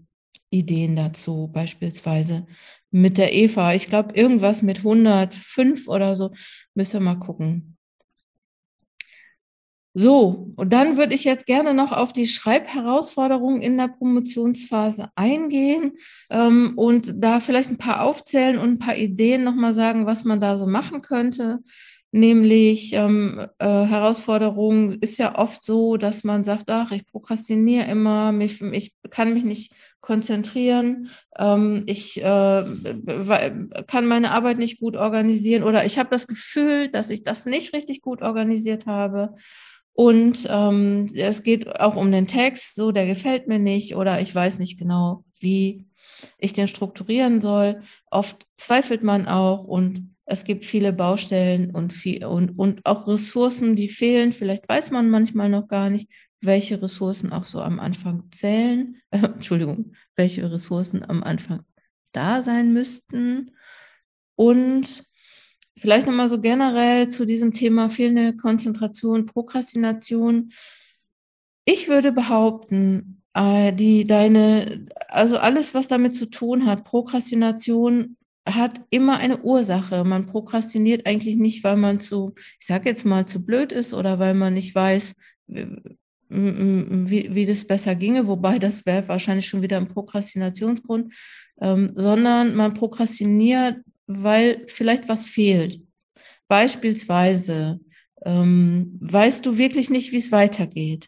Ideen 0.52 0.96
dazu, 0.96 1.50
beispielsweise 1.52 2.46
mit 2.92 3.18
der 3.18 3.34
Eva. 3.34 3.74
Ich 3.74 3.88
glaube, 3.88 4.16
irgendwas 4.16 4.62
mit 4.62 4.78
105 4.78 5.88
oder 5.88 6.16
so. 6.16 6.32
Müssen 6.76 6.94
wir 6.94 7.14
mal 7.14 7.20
gucken. 7.20 7.75
So, 9.98 10.52
und 10.58 10.74
dann 10.74 10.98
würde 10.98 11.16
ich 11.16 11.24
jetzt 11.24 11.46
gerne 11.46 11.74
noch 11.74 11.94
auf 11.94 12.12
die 12.12 12.28
Schreibherausforderungen 12.28 13.62
in 13.62 13.78
der 13.78 13.88
Promotionsphase 13.88 15.08
eingehen 15.16 15.94
ähm, 16.30 16.74
und 16.76 17.14
da 17.16 17.40
vielleicht 17.40 17.70
ein 17.70 17.78
paar 17.78 18.04
aufzählen 18.04 18.60
und 18.60 18.72
ein 18.72 18.80
paar 18.80 18.98
Ideen 18.98 19.46
nochmal 19.46 19.74
sagen, 19.74 20.06
was 20.06 20.26
man 20.26 20.42
da 20.42 20.58
so 20.58 20.68
machen 20.68 21.02
könnte. 21.02 21.60
Nämlich 22.12 22.92
ähm, 22.92 23.48
äh, 23.58 23.66
Herausforderungen 23.66 24.98
ist 25.00 25.18
ja 25.18 25.38
oft 25.38 25.64
so, 25.64 25.96
dass 25.96 26.26
man 26.26 26.44
sagt, 26.44 26.70
ach, 26.70 26.92
ich 26.92 27.06
prokrastiniere 27.06 27.90
immer, 27.90 28.34
mich, 28.34 28.62
ich 28.62 28.94
kann 29.10 29.34
mich 29.34 29.46
nicht 29.46 29.74
konzentrieren, 30.02 31.10
ähm, 31.38 31.84
ich 31.88 32.22
äh, 32.22 32.66
kann 33.88 34.08
meine 34.08 34.32
Arbeit 34.32 34.58
nicht 34.58 34.80
gut 34.80 34.98
organisieren 34.98 35.64
oder 35.64 35.86
ich 35.86 35.98
habe 35.98 36.10
das 36.10 36.28
Gefühl, 36.28 36.90
dass 36.90 37.10
ich 37.10 37.24
das 37.24 37.46
nicht 37.46 37.74
richtig 37.74 38.02
gut 38.02 38.22
organisiert 38.22 38.86
habe. 38.86 39.36
Und 39.96 40.46
ähm, 40.50 41.10
es 41.16 41.42
geht 41.42 41.80
auch 41.80 41.96
um 41.96 42.12
den 42.12 42.28
Text, 42.28 42.76
so 42.76 42.92
der 42.92 43.06
gefällt 43.06 43.48
mir 43.48 43.60
nicht 43.60 43.96
oder 43.96 44.20
ich 44.20 44.36
weiß 44.36 44.60
nicht 44.60 44.78
genau, 44.78 45.24
wie 45.40 45.86
ich 46.38 46.52
den 46.52 46.68
strukturieren 46.68 47.40
soll. 47.40 47.82
Oft 48.12 48.46
zweifelt 48.58 49.04
man 49.04 49.26
auch 49.26 49.64
und 49.64 50.14
es 50.26 50.44
gibt 50.44 50.66
viele 50.66 50.92
Baustellen 50.92 51.72
und, 51.72 51.94
viel, 51.94 52.26
und, 52.26 52.60
und 52.60 52.86
auch 52.86 53.08
Ressourcen, 53.08 53.78
die 53.78 53.88
fehlen. 53.88 54.34
Vielleicht 54.34 54.68
weiß 54.68 54.92
man 54.92 55.10
manchmal 55.10 55.48
noch 55.48 55.70
gar 55.70 55.90
nicht, 55.90 56.10
welche 56.42 56.82
Ressourcen 56.82 57.32
auch 57.32 57.46
so 57.46 57.62
am 57.62 57.80
Anfang 57.80 58.30
zählen. 58.32 58.98
Äh, 59.12 59.20
Entschuldigung, 59.24 59.94
welche 60.18 60.52
Ressourcen 60.52 61.04
am 61.08 61.24
Anfang 61.24 61.64
da 62.12 62.42
sein 62.42 62.74
müssten. 62.74 63.52
Und 64.36 65.06
Vielleicht 65.78 66.08
nochmal 66.08 66.30
so 66.30 66.40
generell 66.40 67.10
zu 67.10 67.26
diesem 67.26 67.54
Thema 67.54 67.90
fehlende 67.90 68.36
Konzentration, 68.38 69.26
Prokrastination. 69.26 70.54
Ich 71.66 71.90
würde 71.90 72.12
behaupten, 72.12 73.22
äh, 73.34 73.74
die 73.74 74.06
deine, 74.06 74.88
also 75.10 75.38
alles, 75.38 75.74
was 75.74 75.88
damit 75.88 76.16
zu 76.16 76.28
tun 76.28 76.66
hat, 76.66 76.84
Prokrastination 76.84 78.18
hat 78.48 78.80
immer 78.90 79.18
eine 79.18 79.42
Ursache. 79.42 80.04
Man 80.04 80.28
prokrastiniert 80.28 81.06
eigentlich 81.08 81.36
nicht, 81.36 81.64
weil 81.64 81.78
man 81.78 82.00
zu, 82.00 82.36
ich 82.60 82.68
sage 82.68 82.90
jetzt 82.90 83.06
mal, 83.06 83.26
zu 83.26 83.44
blöd 83.44 83.72
ist 83.72 83.94
oder 83.94 84.20
weil 84.20 84.36
man 84.36 84.54
nicht 84.54 84.76
weiß, 84.76 85.16
wie, 85.48 87.36
wie 87.36 87.46
das 87.46 87.66
besser 87.66 87.96
ginge, 87.96 88.28
wobei 88.28 88.60
das 88.60 88.86
wäre 88.86 89.08
wahrscheinlich 89.08 89.48
schon 89.48 89.62
wieder 89.62 89.78
ein 89.78 89.88
Prokrastinationsgrund, 89.88 91.14
ähm, 91.62 91.90
sondern 91.94 92.56
man 92.56 92.74
prokrastiniert 92.74 93.78
weil 94.08 94.64
vielleicht 94.68 95.10
was 95.10 95.26
fehlt. 95.28 95.80
Beispielsweise 96.48 97.80
ähm, 98.26 98.98
weißt 99.02 99.46
du 99.46 99.58
wirklich 99.58 99.90
nicht, 99.90 100.12
wie 100.12 100.18
es 100.18 100.32
weitergeht 100.32 101.08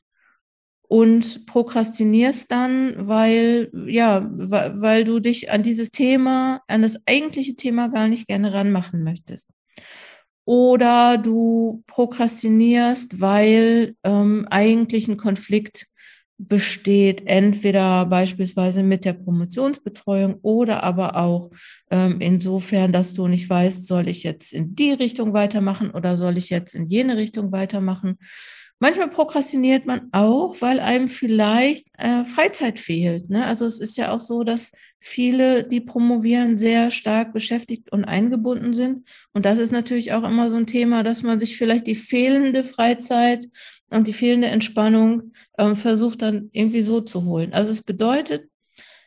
und 0.87 1.45
prokrastinierst 1.45 2.49
dann, 2.49 3.07
weil 3.07 3.69
ja, 3.87 4.27
weil 4.31 5.03
du 5.03 5.19
dich 5.19 5.51
an 5.51 5.63
dieses 5.63 5.91
Thema, 5.91 6.61
an 6.67 6.81
das 6.81 6.97
eigentliche 7.05 7.55
Thema 7.55 7.89
gar 7.89 8.07
nicht 8.07 8.27
gerne 8.27 8.53
ranmachen 8.53 9.03
möchtest. 9.03 9.49
Oder 10.45 11.17
du 11.17 11.83
prokrastinierst, 11.87 13.19
weil 13.19 13.95
ähm, 14.03 14.47
eigentlich 14.49 15.09
ein 15.09 15.17
Konflikt 15.17 15.87
besteht, 16.37 17.23
entweder 17.25 18.05
beispielsweise 18.05 18.83
mit 18.83 19.05
der 19.05 19.13
Promotionsbetreuung 19.13 20.39
oder 20.43 20.83
aber 20.83 21.15
auch 21.15 21.49
ähm, 21.89 22.21
insofern, 22.21 22.91
dass 22.91 23.13
du 23.13 23.27
nicht 23.27 23.49
weißt, 23.49 23.85
soll 23.87 24.07
ich 24.07 24.23
jetzt 24.23 24.53
in 24.53 24.75
die 24.75 24.91
Richtung 24.91 25.33
weitermachen 25.33 25.89
oder 25.91 26.17
soll 26.17 26.37
ich 26.37 26.49
jetzt 26.49 26.75
in 26.75 26.85
jene 26.85 27.17
Richtung 27.17 27.51
weitermachen. 27.51 28.17
Manchmal 28.79 29.09
prokrastiniert 29.09 29.87
man 29.87 30.09
auch, 30.11 30.55
weil 30.61 30.79
einem 30.79 31.07
vielleicht 31.09 31.87
äh, 31.97 32.23
Freizeit 32.23 32.77
fehlt. 32.77 33.27
Ne? 33.27 33.43
Also 33.43 33.65
es 33.65 33.79
ist 33.79 33.97
ja 33.97 34.11
auch 34.11 34.19
so, 34.19 34.43
dass 34.43 34.71
viele, 34.99 35.63
die 35.63 35.81
promovieren, 35.81 36.59
sehr 36.59 36.91
stark 36.91 37.33
beschäftigt 37.33 37.91
und 37.91 38.05
eingebunden 38.05 38.75
sind. 38.75 39.09
Und 39.33 39.45
das 39.45 39.57
ist 39.57 39.71
natürlich 39.71 40.13
auch 40.13 40.23
immer 40.23 40.51
so 40.51 40.57
ein 40.57 40.67
Thema, 40.67 41.01
dass 41.01 41.23
man 41.23 41.39
sich 41.39 41.57
vielleicht 41.57 41.87
die 41.87 41.95
fehlende 41.95 42.63
Freizeit 42.63 43.47
und 43.89 44.07
die 44.07 44.13
fehlende 44.13 44.47
Entspannung 44.47 45.33
ähm, 45.57 45.75
versucht 45.75 46.21
dann 46.21 46.49
irgendwie 46.51 46.81
so 46.81 47.01
zu 47.01 47.23
holen. 47.25 47.53
Also 47.53 47.71
es 47.71 47.81
bedeutet, 47.81 48.49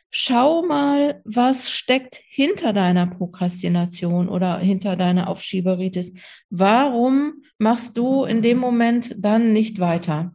schau 0.09 0.63
mal, 0.63 1.21
was 1.23 1.71
steckt 1.71 2.19
hinter 2.27 2.73
deiner 2.73 3.07
Prokrastination 3.07 4.27
oder 4.27 4.59
hinter 4.59 4.95
deiner 4.95 5.27
Aufschieberitis. 5.29 6.13
Warum 6.49 7.43
machst 7.57 7.97
du 7.97 8.25
in 8.25 8.41
dem 8.41 8.57
Moment 8.57 9.15
dann 9.17 9.53
nicht 9.53 9.79
weiter? 9.79 10.33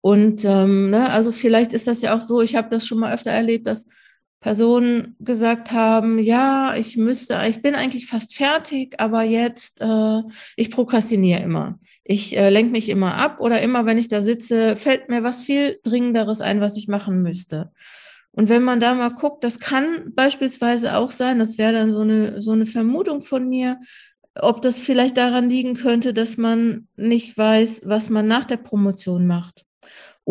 Und 0.00 0.44
ähm, 0.44 0.90
ne, 0.90 1.10
also 1.10 1.30
vielleicht 1.30 1.74
ist 1.74 1.86
das 1.86 2.00
ja 2.00 2.16
auch 2.16 2.22
so, 2.22 2.40
ich 2.40 2.56
habe 2.56 2.70
das 2.70 2.86
schon 2.86 2.98
mal 2.98 3.12
öfter 3.12 3.30
erlebt, 3.30 3.66
dass 3.66 3.86
Personen 4.40 5.16
gesagt 5.20 5.70
haben, 5.70 6.18
ja, 6.18 6.74
ich 6.74 6.96
müsste, 6.96 7.38
ich 7.48 7.60
bin 7.60 7.74
eigentlich 7.74 8.06
fast 8.06 8.34
fertig, 8.34 8.98
aber 8.98 9.22
jetzt, 9.22 9.80
äh, 9.82 10.22
ich 10.56 10.70
prokrastiniere 10.70 11.42
immer. 11.42 11.78
Ich 12.04 12.36
äh, 12.36 12.48
lenke 12.48 12.72
mich 12.72 12.88
immer 12.88 13.16
ab 13.16 13.40
oder 13.40 13.60
immer, 13.60 13.84
wenn 13.84 13.98
ich 13.98 14.08
da 14.08 14.22
sitze, 14.22 14.76
fällt 14.76 15.10
mir 15.10 15.22
was 15.22 15.42
viel 15.42 15.78
Dringenderes 15.82 16.40
ein, 16.40 16.62
was 16.62 16.76
ich 16.78 16.88
machen 16.88 17.22
müsste. 17.22 17.70
Und 18.32 18.48
wenn 18.48 18.62
man 18.62 18.80
da 18.80 18.94
mal 18.94 19.10
guckt, 19.10 19.44
das 19.44 19.58
kann 19.58 20.12
beispielsweise 20.14 20.96
auch 20.96 21.10
sein, 21.10 21.38
das 21.38 21.58
wäre 21.58 21.74
dann 21.74 21.92
so 21.92 22.00
eine, 22.00 22.40
so 22.40 22.52
eine 22.52 22.66
Vermutung 22.66 23.20
von 23.20 23.46
mir, 23.46 23.78
ob 24.34 24.62
das 24.62 24.80
vielleicht 24.80 25.18
daran 25.18 25.50
liegen 25.50 25.74
könnte, 25.74 26.14
dass 26.14 26.38
man 26.38 26.88
nicht 26.96 27.36
weiß, 27.36 27.82
was 27.84 28.08
man 28.08 28.26
nach 28.26 28.46
der 28.46 28.56
Promotion 28.56 29.26
macht. 29.26 29.66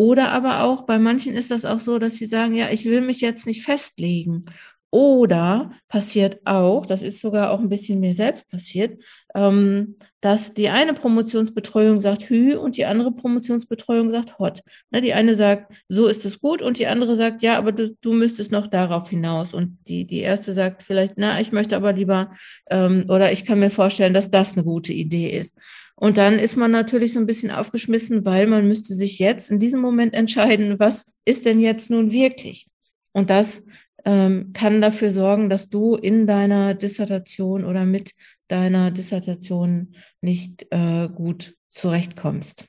Oder 0.00 0.32
aber 0.32 0.62
auch, 0.62 0.86
bei 0.86 0.98
manchen 0.98 1.34
ist 1.34 1.50
das 1.50 1.66
auch 1.66 1.78
so, 1.78 1.98
dass 1.98 2.16
sie 2.16 2.24
sagen, 2.24 2.54
ja, 2.54 2.70
ich 2.70 2.86
will 2.86 3.02
mich 3.02 3.20
jetzt 3.20 3.46
nicht 3.46 3.62
festlegen. 3.62 4.46
Oder 4.88 5.72
passiert 5.88 6.40
auch, 6.46 6.86
das 6.86 7.02
ist 7.02 7.20
sogar 7.20 7.50
auch 7.50 7.60
ein 7.60 7.68
bisschen 7.68 8.00
mir 8.00 8.14
selbst 8.14 8.48
passiert, 8.48 8.98
ähm, 9.34 9.96
dass 10.22 10.54
die 10.54 10.70
eine 10.70 10.94
Promotionsbetreuung 10.94 12.00
sagt 12.00 12.30
Hü 12.30 12.56
und 12.56 12.78
die 12.78 12.86
andere 12.86 13.12
Promotionsbetreuung 13.12 14.10
sagt 14.10 14.38
Hot. 14.38 14.62
Ne, 14.90 15.02
die 15.02 15.12
eine 15.12 15.34
sagt, 15.34 15.70
so 15.90 16.06
ist 16.06 16.24
es 16.24 16.40
gut 16.40 16.62
und 16.62 16.78
die 16.78 16.86
andere 16.86 17.14
sagt, 17.14 17.42
ja, 17.42 17.58
aber 17.58 17.72
du, 17.72 17.94
du 18.00 18.14
müsstest 18.14 18.52
noch 18.52 18.68
darauf 18.68 19.10
hinaus. 19.10 19.52
Und 19.52 19.76
die, 19.86 20.06
die 20.06 20.20
erste 20.20 20.54
sagt 20.54 20.82
vielleicht, 20.82 21.14
na, 21.16 21.38
ich 21.42 21.52
möchte 21.52 21.76
aber 21.76 21.92
lieber, 21.92 22.32
ähm, 22.70 23.04
oder 23.08 23.32
ich 23.32 23.44
kann 23.44 23.60
mir 23.60 23.70
vorstellen, 23.70 24.14
dass 24.14 24.30
das 24.30 24.54
eine 24.54 24.64
gute 24.64 24.94
Idee 24.94 25.28
ist. 25.28 25.58
Und 26.00 26.16
dann 26.16 26.38
ist 26.38 26.56
man 26.56 26.70
natürlich 26.70 27.12
so 27.12 27.20
ein 27.20 27.26
bisschen 27.26 27.50
aufgeschmissen, 27.50 28.24
weil 28.24 28.46
man 28.46 28.66
müsste 28.66 28.94
sich 28.94 29.18
jetzt 29.18 29.50
in 29.50 29.58
diesem 29.58 29.80
Moment 29.80 30.14
entscheiden, 30.14 30.80
was 30.80 31.04
ist 31.26 31.44
denn 31.44 31.60
jetzt 31.60 31.90
nun 31.90 32.10
wirklich? 32.10 32.70
Und 33.12 33.28
das 33.28 33.66
ähm, 34.06 34.54
kann 34.54 34.80
dafür 34.80 35.10
sorgen, 35.12 35.50
dass 35.50 35.68
du 35.68 35.96
in 35.96 36.26
deiner 36.26 36.72
Dissertation 36.72 37.66
oder 37.66 37.84
mit 37.84 38.14
deiner 38.48 38.90
Dissertation 38.90 39.94
nicht 40.22 40.66
äh, 40.70 41.10
gut 41.14 41.54
zurechtkommst. 41.68 42.66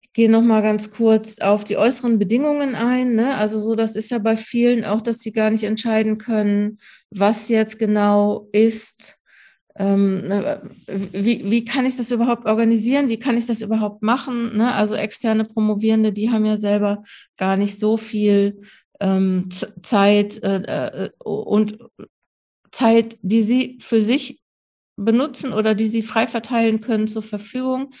Ich 0.00 0.12
gehe 0.12 0.30
noch 0.30 0.42
mal 0.42 0.62
ganz 0.62 0.92
kurz 0.92 1.40
auf 1.40 1.64
die 1.64 1.76
äußeren 1.76 2.20
Bedingungen 2.20 2.76
ein. 2.76 3.16
Ne? 3.16 3.34
Also 3.34 3.58
so, 3.58 3.74
das 3.74 3.96
ist 3.96 4.12
ja 4.12 4.18
bei 4.18 4.36
vielen 4.36 4.84
auch, 4.84 5.00
dass 5.00 5.18
sie 5.18 5.32
gar 5.32 5.50
nicht 5.50 5.64
entscheiden 5.64 6.18
können, 6.18 6.78
was 7.10 7.48
jetzt 7.48 7.80
genau 7.80 8.48
ist 8.52 9.18
ähm, 9.76 10.28
ne, 10.28 10.60
wie, 10.86 11.50
wie 11.50 11.64
kann 11.64 11.86
ich 11.86 11.96
das 11.96 12.10
überhaupt 12.10 12.46
organisieren? 12.46 13.08
Wie 13.08 13.18
kann 13.18 13.38
ich 13.38 13.46
das 13.46 13.60
überhaupt 13.60 14.02
machen? 14.02 14.56
Ne? 14.56 14.72
Also 14.74 14.94
externe 14.94 15.44
Promovierende, 15.44 16.12
die 16.12 16.30
haben 16.30 16.44
ja 16.44 16.56
selber 16.56 17.02
gar 17.36 17.56
nicht 17.56 17.78
so 17.78 17.96
viel 17.96 18.60
ähm, 19.00 19.48
Zeit 19.82 20.42
äh, 20.42 21.04
äh, 21.04 21.10
und 21.18 21.78
Zeit, 22.70 23.18
die 23.22 23.42
sie 23.42 23.78
für 23.80 24.02
sich 24.02 24.40
benutzen 24.96 25.52
oder 25.52 25.74
die 25.74 25.86
sie 25.86 26.02
frei 26.02 26.26
verteilen 26.26 26.80
können 26.80 27.08
zur 27.08 27.22
Verfügung. 27.22 27.92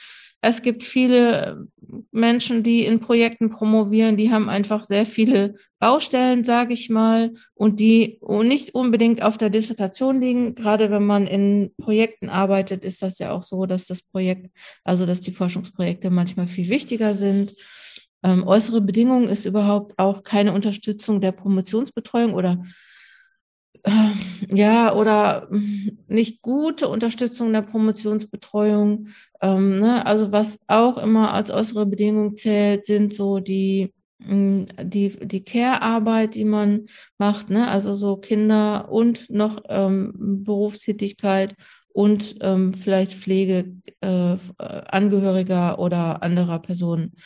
Es 0.44 0.62
gibt 0.62 0.82
viele 0.82 1.68
Menschen, 2.10 2.64
die 2.64 2.84
in 2.84 2.98
Projekten 2.98 3.48
promovieren, 3.48 4.16
die 4.16 4.32
haben 4.32 4.48
einfach 4.48 4.82
sehr 4.82 5.06
viele 5.06 5.54
Baustellen, 5.78 6.42
sage 6.42 6.74
ich 6.74 6.90
mal, 6.90 7.32
und 7.54 7.78
die 7.78 8.18
nicht 8.20 8.74
unbedingt 8.74 9.22
auf 9.22 9.38
der 9.38 9.50
Dissertation 9.50 10.20
liegen. 10.20 10.56
Gerade 10.56 10.90
wenn 10.90 11.06
man 11.06 11.28
in 11.28 11.72
Projekten 11.78 12.28
arbeitet, 12.28 12.82
ist 12.82 13.02
das 13.02 13.20
ja 13.20 13.30
auch 13.30 13.44
so, 13.44 13.66
dass 13.66 13.86
das 13.86 14.02
Projekt, 14.02 14.50
also 14.82 15.06
dass 15.06 15.20
die 15.20 15.32
Forschungsprojekte 15.32 16.10
manchmal 16.10 16.48
viel 16.48 16.68
wichtiger 16.68 17.14
sind. 17.14 17.52
Ähm, 18.24 18.44
äußere 18.44 18.80
Bedingungen 18.80 19.28
ist 19.28 19.46
überhaupt 19.46 19.96
auch 19.96 20.24
keine 20.24 20.54
Unterstützung 20.54 21.20
der 21.20 21.32
Promotionsbetreuung 21.32 22.34
oder 22.34 22.52
äh, 22.54 22.91
ja, 24.48 24.94
oder 24.94 25.48
nicht 26.06 26.40
gute 26.42 26.88
Unterstützung 26.88 27.52
der 27.52 27.62
Promotionsbetreuung. 27.62 29.08
Ähm, 29.40 29.80
ne? 29.80 30.06
Also 30.06 30.30
was 30.32 30.60
auch 30.68 30.98
immer 30.98 31.34
als 31.34 31.50
äußere 31.50 31.86
Bedingung 31.86 32.36
zählt, 32.36 32.86
sind 32.86 33.12
so 33.12 33.40
die 33.40 33.92
mm, 34.20 34.64
die, 34.84 35.08
die 35.26 35.44
Care-Arbeit, 35.44 36.36
die 36.36 36.44
man 36.44 36.86
macht, 37.18 37.50
ne? 37.50 37.68
also 37.68 37.94
so 37.94 38.16
Kinder 38.16 38.88
und 38.90 39.28
noch 39.30 39.62
ähm, 39.68 40.12
Berufstätigkeit 40.44 41.56
und 41.88 42.36
ähm, 42.40 42.72
vielleicht 42.74 43.14
Pflegeangehöriger 43.14 45.72
äh, 45.72 45.80
oder 45.80 46.22
anderer 46.22 46.60
Personen. 46.60 47.16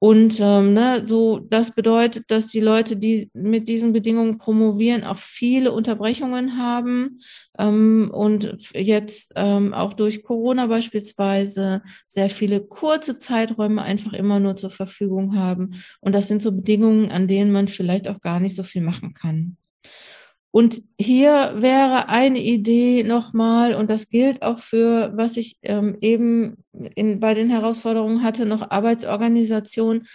Und 0.00 0.38
ähm, 0.40 0.74
ne, 0.74 1.04
so, 1.04 1.40
das 1.40 1.72
bedeutet, 1.72 2.30
dass 2.30 2.46
die 2.46 2.60
Leute, 2.60 2.96
die 2.96 3.30
mit 3.34 3.68
diesen 3.68 3.92
Bedingungen 3.92 4.38
promovieren, 4.38 5.02
auch 5.02 5.18
viele 5.18 5.72
Unterbrechungen 5.72 6.56
haben 6.56 7.18
ähm, 7.58 8.10
und 8.12 8.56
jetzt 8.74 9.32
ähm, 9.34 9.74
auch 9.74 9.94
durch 9.94 10.22
Corona 10.22 10.66
beispielsweise 10.66 11.82
sehr 12.06 12.30
viele 12.30 12.60
kurze 12.60 13.18
Zeiträume 13.18 13.82
einfach 13.82 14.12
immer 14.12 14.38
nur 14.38 14.54
zur 14.54 14.70
Verfügung 14.70 15.36
haben. 15.36 15.82
Und 16.00 16.14
das 16.14 16.28
sind 16.28 16.42
so 16.42 16.52
Bedingungen, 16.52 17.10
an 17.10 17.26
denen 17.26 17.50
man 17.50 17.66
vielleicht 17.66 18.08
auch 18.08 18.20
gar 18.20 18.38
nicht 18.38 18.54
so 18.54 18.62
viel 18.62 18.82
machen 18.82 19.14
kann. 19.14 19.56
Und 20.58 20.82
hier 20.98 21.54
wäre 21.58 22.08
eine 22.08 22.40
Idee 22.40 23.04
nochmal, 23.04 23.76
und 23.76 23.88
das 23.88 24.08
gilt 24.08 24.42
auch 24.42 24.58
für, 24.58 25.12
was 25.14 25.36
ich 25.36 25.56
ähm, 25.62 25.96
eben 26.00 26.56
in, 26.96 27.20
bei 27.20 27.34
den 27.34 27.48
Herausforderungen 27.48 28.24
hatte, 28.24 28.44
noch 28.44 28.68
Arbeitsorganisation. 28.68 30.08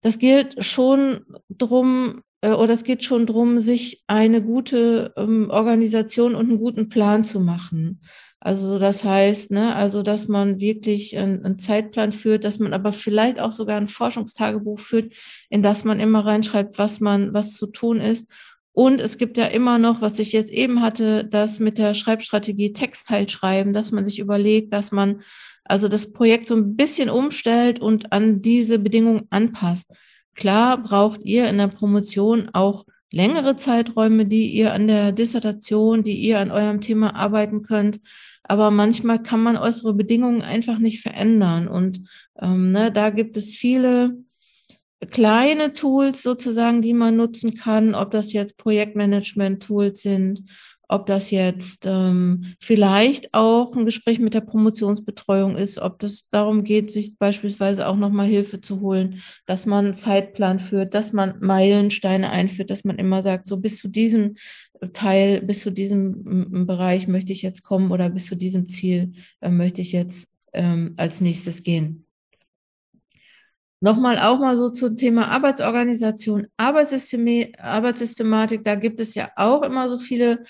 Das 0.00 0.18
gilt 0.18 0.64
schon 0.64 1.20
drum, 1.48 2.22
äh, 2.40 2.50
oder 2.50 2.72
es 2.72 2.82
geht 2.82 3.04
schon 3.04 3.24
drum, 3.24 3.60
sich 3.60 4.02
eine 4.08 4.42
gute 4.42 5.12
ähm, 5.16 5.48
Organisation 5.48 6.34
und 6.34 6.48
einen 6.48 6.58
guten 6.58 6.88
Plan 6.88 7.22
zu 7.22 7.38
machen. 7.38 8.00
Also 8.40 8.80
das 8.80 9.04
heißt, 9.04 9.52
ne, 9.52 9.76
also 9.76 10.02
dass 10.02 10.26
man 10.26 10.58
wirklich 10.58 11.16
einen, 11.16 11.44
einen, 11.44 11.60
Zeitplan 11.60 12.10
führt, 12.10 12.42
dass 12.42 12.58
man 12.58 12.72
aber 12.72 12.92
vielleicht 12.92 13.38
auch 13.38 13.52
sogar 13.52 13.76
ein 13.76 13.86
Forschungstagebuch 13.86 14.80
führt, 14.80 15.12
in 15.50 15.62
das 15.62 15.84
man 15.84 16.00
immer 16.00 16.26
reinschreibt, 16.26 16.78
was 16.78 16.98
man, 16.98 17.32
was 17.32 17.54
zu 17.54 17.68
tun 17.68 18.00
ist 18.00 18.26
und 18.78 19.00
es 19.00 19.18
gibt 19.18 19.36
ja 19.36 19.46
immer 19.46 19.76
noch, 19.76 20.02
was 20.02 20.20
ich 20.20 20.30
jetzt 20.30 20.52
eben 20.52 20.82
hatte, 20.82 21.24
das 21.24 21.58
mit 21.58 21.78
der 21.78 21.94
Schreibstrategie 21.94 22.72
Textteil 22.72 23.28
schreiben, 23.28 23.72
dass 23.72 23.90
man 23.90 24.06
sich 24.06 24.20
überlegt, 24.20 24.72
dass 24.72 24.92
man 24.92 25.22
also 25.64 25.88
das 25.88 26.12
Projekt 26.12 26.46
so 26.46 26.54
ein 26.54 26.76
bisschen 26.76 27.10
umstellt 27.10 27.80
und 27.80 28.12
an 28.12 28.40
diese 28.40 28.78
Bedingungen 28.78 29.26
anpasst. 29.30 29.92
Klar 30.36 30.80
braucht 30.80 31.24
ihr 31.24 31.48
in 31.48 31.58
der 31.58 31.66
Promotion 31.66 32.50
auch 32.52 32.86
längere 33.10 33.56
Zeiträume, 33.56 34.26
die 34.26 34.46
ihr 34.46 34.72
an 34.72 34.86
der 34.86 35.10
Dissertation, 35.10 36.04
die 36.04 36.14
ihr 36.16 36.38
an 36.38 36.52
eurem 36.52 36.80
Thema 36.80 37.16
arbeiten 37.16 37.64
könnt. 37.64 37.98
Aber 38.44 38.70
manchmal 38.70 39.20
kann 39.20 39.42
man 39.42 39.56
äußere 39.56 39.92
Bedingungen 39.92 40.42
einfach 40.42 40.78
nicht 40.78 41.02
verändern. 41.02 41.66
Und 41.66 42.02
ähm, 42.40 42.70
ne, 42.70 42.92
da 42.92 43.10
gibt 43.10 43.36
es 43.36 43.50
viele 43.50 44.18
kleine 45.10 45.72
Tools 45.72 46.22
sozusagen, 46.22 46.82
die 46.82 46.94
man 46.94 47.16
nutzen 47.16 47.54
kann, 47.54 47.94
ob 47.94 48.10
das 48.10 48.32
jetzt 48.32 48.56
Projektmanagement-Tools 48.56 50.02
sind, 50.02 50.42
ob 50.88 51.06
das 51.06 51.30
jetzt 51.30 51.84
ähm, 51.86 52.54
vielleicht 52.58 53.34
auch 53.34 53.76
ein 53.76 53.84
Gespräch 53.84 54.18
mit 54.18 54.32
der 54.32 54.40
Promotionsbetreuung 54.40 55.56
ist, 55.56 55.78
ob 55.78 55.98
das 55.98 56.28
darum 56.30 56.64
geht, 56.64 56.90
sich 56.90 57.18
beispielsweise 57.18 57.86
auch 57.86 57.96
nochmal 57.96 58.26
Hilfe 58.26 58.60
zu 58.60 58.80
holen, 58.80 59.20
dass 59.44 59.66
man 59.66 59.84
einen 59.84 59.94
Zeitplan 59.94 60.58
führt, 60.58 60.94
dass 60.94 61.12
man 61.12 61.34
Meilensteine 61.40 62.30
einführt, 62.30 62.70
dass 62.70 62.84
man 62.84 62.96
immer 62.96 63.22
sagt, 63.22 63.46
so 63.46 63.58
bis 63.58 63.78
zu 63.78 63.88
diesem 63.88 64.36
Teil, 64.94 65.42
bis 65.42 65.60
zu 65.60 65.70
diesem 65.70 66.66
Bereich 66.66 67.06
möchte 67.06 67.32
ich 67.32 67.42
jetzt 67.42 67.62
kommen 67.62 67.92
oder 67.92 68.08
bis 68.08 68.26
zu 68.26 68.34
diesem 68.34 68.68
Ziel 68.68 69.12
äh, 69.40 69.50
möchte 69.50 69.82
ich 69.82 69.92
jetzt 69.92 70.28
ähm, 70.54 70.94
als 70.96 71.20
nächstes 71.20 71.62
gehen. 71.62 72.07
Nochmal 73.80 74.18
auch 74.18 74.40
mal 74.40 74.56
so 74.56 74.70
zum 74.70 74.96
Thema 74.96 75.28
Arbeitsorganisation, 75.28 76.48
Arbeitssystematik, 76.56 78.64
da 78.64 78.74
gibt 78.74 79.00
es 79.00 79.14
ja 79.14 79.30
auch 79.36 79.62
immer 79.62 79.88
so 79.88 79.98
viele 79.98 80.42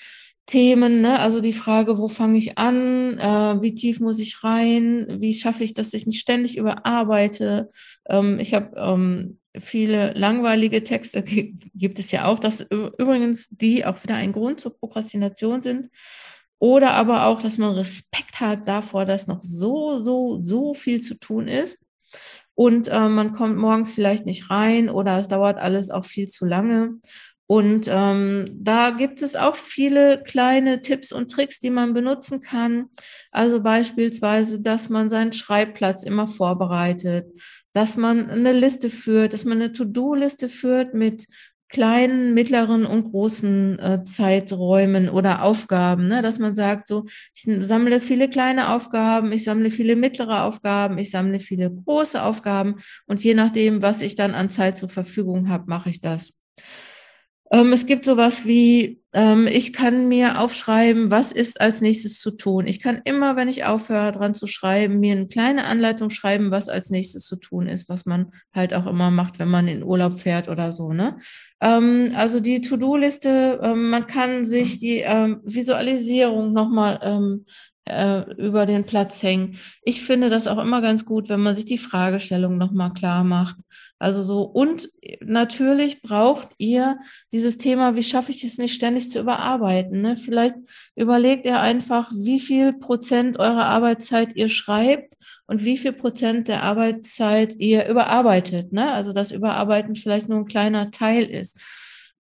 Themen, 0.47 1.03
ne? 1.03 1.21
also 1.21 1.43
die 1.43 1.53
Frage, 1.53 1.99
wo 1.99 2.09
fange 2.09 2.39
ich 2.39 2.57
an, 2.57 3.19
äh, 3.19 3.61
wie 3.61 3.75
tief 3.75 4.01
muss 4.01 4.19
ich 4.19 4.43
rein, 4.43 5.19
wie 5.21 5.35
schaffe 5.35 5.63
ich, 5.63 5.75
dass 5.75 5.93
ich 5.93 6.07
nicht 6.07 6.21
ständig 6.21 6.57
überarbeite. 6.57 7.69
Ähm, 8.09 8.41
ich 8.41 8.55
habe 8.55 8.75
ähm, 8.77 9.39
viele 9.59 10.15
langweilige 10.15 10.83
Texte, 10.83 11.23
gibt 11.75 11.99
es 11.99 12.11
ja 12.11 12.25
auch, 12.25 12.39
dass 12.39 12.63
übrigens 12.63 13.49
die 13.51 13.85
auch 13.85 14.03
wieder 14.03 14.15
ein 14.15 14.33
Grund 14.33 14.61
zur 14.61 14.75
Prokrastination 14.79 15.61
sind. 15.61 15.91
Oder 16.59 16.93
aber 16.93 17.27
auch, 17.27 17.43
dass 17.43 17.59
man 17.59 17.75
Respekt 17.75 18.41
hat 18.41 18.67
davor, 18.67 19.05
dass 19.05 19.27
noch 19.27 19.43
so, 19.43 20.03
so, 20.03 20.41
so 20.43 20.73
viel 20.73 21.03
zu 21.03 21.17
tun 21.17 21.47
ist 21.47 21.79
und 22.59 22.89
äh, 22.89 23.09
man 23.09 23.35
kommt 23.35 23.57
morgens 23.57 23.93
vielleicht 23.93 24.27
nicht 24.27 24.51
rein 24.51 24.91
oder 24.91 25.21
es 25.21 25.29
dauert 25.29 25.59
alles 25.59 25.93
auch 25.93 26.05
viel 26.05 26.27
zu 26.27 26.45
lange. 26.45 26.99
Und 27.47 27.87
ähm, 27.89 28.51
da 28.53 28.91
gibt 28.91 29.23
es 29.23 29.37
auch 29.37 29.55
viele 29.55 30.21
kleine 30.25 30.83
Tipps 30.83 31.13
und 31.13 31.31
Tricks, 31.31 31.61
die 31.61 31.71
man 31.71 31.95
benutzen 31.95 32.41
kann. 32.41 32.87
Also 33.31 33.63
beispielsweise, 33.63 34.61
dass 34.61 34.89
man 34.89 35.09
seinen 35.09 35.33
Schreibplatz 35.33 36.03
immer 36.03 36.27
vorbereitet, 36.27 37.27
dass 37.75 37.97
man 37.97 38.29
eine 38.29 38.53
Liste 38.53 38.91
führt, 38.91 39.35
dass 39.35 39.45
man 39.45 39.59
eine 39.59 39.73
To-Do-Liste 39.73 40.49
führt 40.49 40.95
mit 40.95 41.29
kleinen, 41.69 42.35
mittleren 42.35 42.87
und 42.87 43.11
großen 43.11 43.79
äh, 43.79 44.05
Zeiträumen 44.05 45.09
oder 45.09 45.43
Aufgaben, 45.43 46.07
ne? 46.09 46.23
dass 46.23 46.39
man 46.39 46.55
sagt, 46.55 46.89
so, 46.89 47.07
ich 47.35 47.47
sammle 47.61 48.01
viele 48.01 48.29
kleine 48.29 48.75
Aufgaben, 48.75 49.33
ich 49.33 49.45
sammle 49.45 49.71
viele 49.71 49.97
mittlere 49.97 50.45
Aufgaben, 50.45 50.99
ich 50.99 51.11
sammle 51.11 51.39
viele 51.39 51.71
große 51.71 52.23
Aufgaben 52.23 52.77
und 53.07 53.23
je 53.23 53.35
nachdem, 53.35 53.83
was 53.83 54.01
ich 54.01 54.15
dann 54.15 54.35
an 54.35 54.51
Zeit 54.51 54.77
zur 54.77 54.89
Verfügung 54.89 55.49
habe, 55.49 55.65
mache 55.67 55.91
ich 55.91 56.01
das. 56.01 56.39
Ähm, 57.51 57.73
es 57.73 57.87
gibt 57.87 58.05
sowas 58.05 58.45
wie, 58.47 59.01
ähm, 59.13 59.47
ich 59.47 59.73
kann 59.73 60.09
mir 60.09 60.41
aufschreiben, 60.41 61.11
was 61.11 61.33
ist 61.33 61.61
als 61.61 61.81
nächstes 61.81 62.21
zu 62.21 62.33
tun. 62.33 62.67
Ich 62.67 62.81
kann 62.81 63.01
immer, 63.05 63.37
wenn 63.37 63.49
ich 63.49 63.65
aufhöre, 63.65 64.13
dran 64.13 64.35
zu 64.35 64.47
schreiben, 64.47 65.01
mir 65.01 65.13
eine 65.13 65.29
kleine 65.29 65.65
Anleitung 65.65 66.11
schreiben, 66.11 66.51
was 66.51 66.69
als 66.69 66.91
nächstes 66.91 67.25
zu 67.25 67.37
tun 67.37 67.67
ist, 67.67 67.89
was 67.89 68.05
man 68.05 68.33
halt 68.55 68.75
auch 68.75 68.87
immer 68.87 69.11
macht, 69.11 69.39
wenn 69.39 69.49
man 69.49 69.67
in 69.67 69.83
Urlaub 69.83 70.21
fährt 70.21 70.49
oder 70.49 70.73
so. 70.73 70.93
Ne? 70.93 71.19
Ähm, 71.61 72.13
also 72.15 72.41
die 72.41 72.61
To-Do-Liste, 72.61 73.75
man 73.75 74.07
kann 74.07 74.45
sich 74.45 74.79
die 74.79 75.05
Visualisierung 75.45 76.53
nochmal 76.53 77.01
ähm, 77.03 77.47
äh, 77.89 78.31
über 78.35 78.67
den 78.67 78.85
Platz 78.85 79.23
hängen. 79.23 79.59
Ich 79.83 80.03
finde 80.03 80.29
das 80.29 80.47
auch 80.47 80.59
immer 80.59 80.81
ganz 80.83 81.05
gut, 81.05 81.29
wenn 81.29 81.41
man 81.41 81.57
sich 81.57 81.65
die 81.65 81.79
Fragestellung 81.79 82.59
nochmal 82.59 82.93
klar 82.93 83.25
macht. 83.25 83.57
Also 83.99 84.23
so, 84.23 84.43
und 84.43 84.89
natürlich 85.21 86.03
braucht 86.03 86.51
ihr 86.59 86.99
dieses 87.33 87.59
Thema, 87.59 87.97
wie 87.97 88.05
schaffe 88.05 88.31
ich 88.31 88.45
es 88.45 88.57
nicht 88.57 88.75
ständig 88.75 89.11
zu 89.11 89.19
überarbeiten. 89.19 90.03
Ne? 90.03 90.17
Vielleicht 90.17 90.55
überlegt 90.95 91.45
ihr 91.47 91.61
einfach, 91.61 92.11
wie 92.15 92.39
viel 92.39 92.73
Prozent 92.73 93.39
eurer 93.39 93.67
Arbeitszeit 93.67 94.37
ihr 94.37 94.49
schreibt 94.49 95.15
und 95.47 95.65
wie 95.65 95.77
viel 95.77 95.93
Prozent 95.93 96.47
der 96.47 96.63
Arbeitszeit 96.63 97.57
ihr 97.59 97.89
überarbeitet. 97.89 98.73
Ne? 98.73 98.93
Also 98.93 99.13
dass 99.13 99.33
Überarbeiten 99.33 99.97
vielleicht 99.97 100.29
nur 100.29 100.39
ein 100.39 100.47
kleiner 100.47 100.93
Teil 100.93 101.25
ist. 101.25 101.57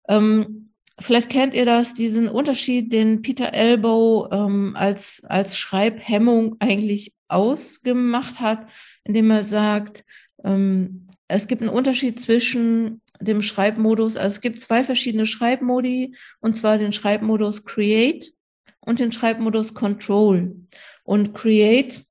Ähm, 0.08 0.70
vielleicht 0.98 1.28
kennt 1.28 1.54
ihr 1.54 1.64
das, 1.64 1.94
diesen 1.94 2.28
Unterschied, 2.28 2.92
den 2.92 3.22
Peter 3.22 3.54
Elbow 3.54 4.28
ähm, 4.32 4.74
als, 4.76 5.22
als 5.28 5.56
Schreibhemmung 5.56 6.56
eigentlich 6.58 7.12
ausgemacht 7.28 8.40
hat, 8.40 8.66
indem 9.04 9.30
er 9.30 9.44
sagt, 9.44 10.04
ähm, 10.42 11.07
es 11.28 11.46
gibt 11.46 11.62
einen 11.62 11.70
Unterschied 11.70 12.20
zwischen 12.20 13.02
dem 13.20 13.42
Schreibmodus, 13.42 14.16
also 14.16 14.28
es 14.28 14.40
gibt 14.40 14.60
zwei 14.60 14.82
verschiedene 14.82 15.26
Schreibmodi, 15.26 16.16
und 16.40 16.56
zwar 16.56 16.78
den 16.78 16.92
Schreibmodus 16.92 17.64
Create 17.64 18.32
und 18.80 18.98
den 18.98 19.12
Schreibmodus 19.12 19.74
Control. 19.74 20.56
Und 21.04 21.34
Create 21.34 22.04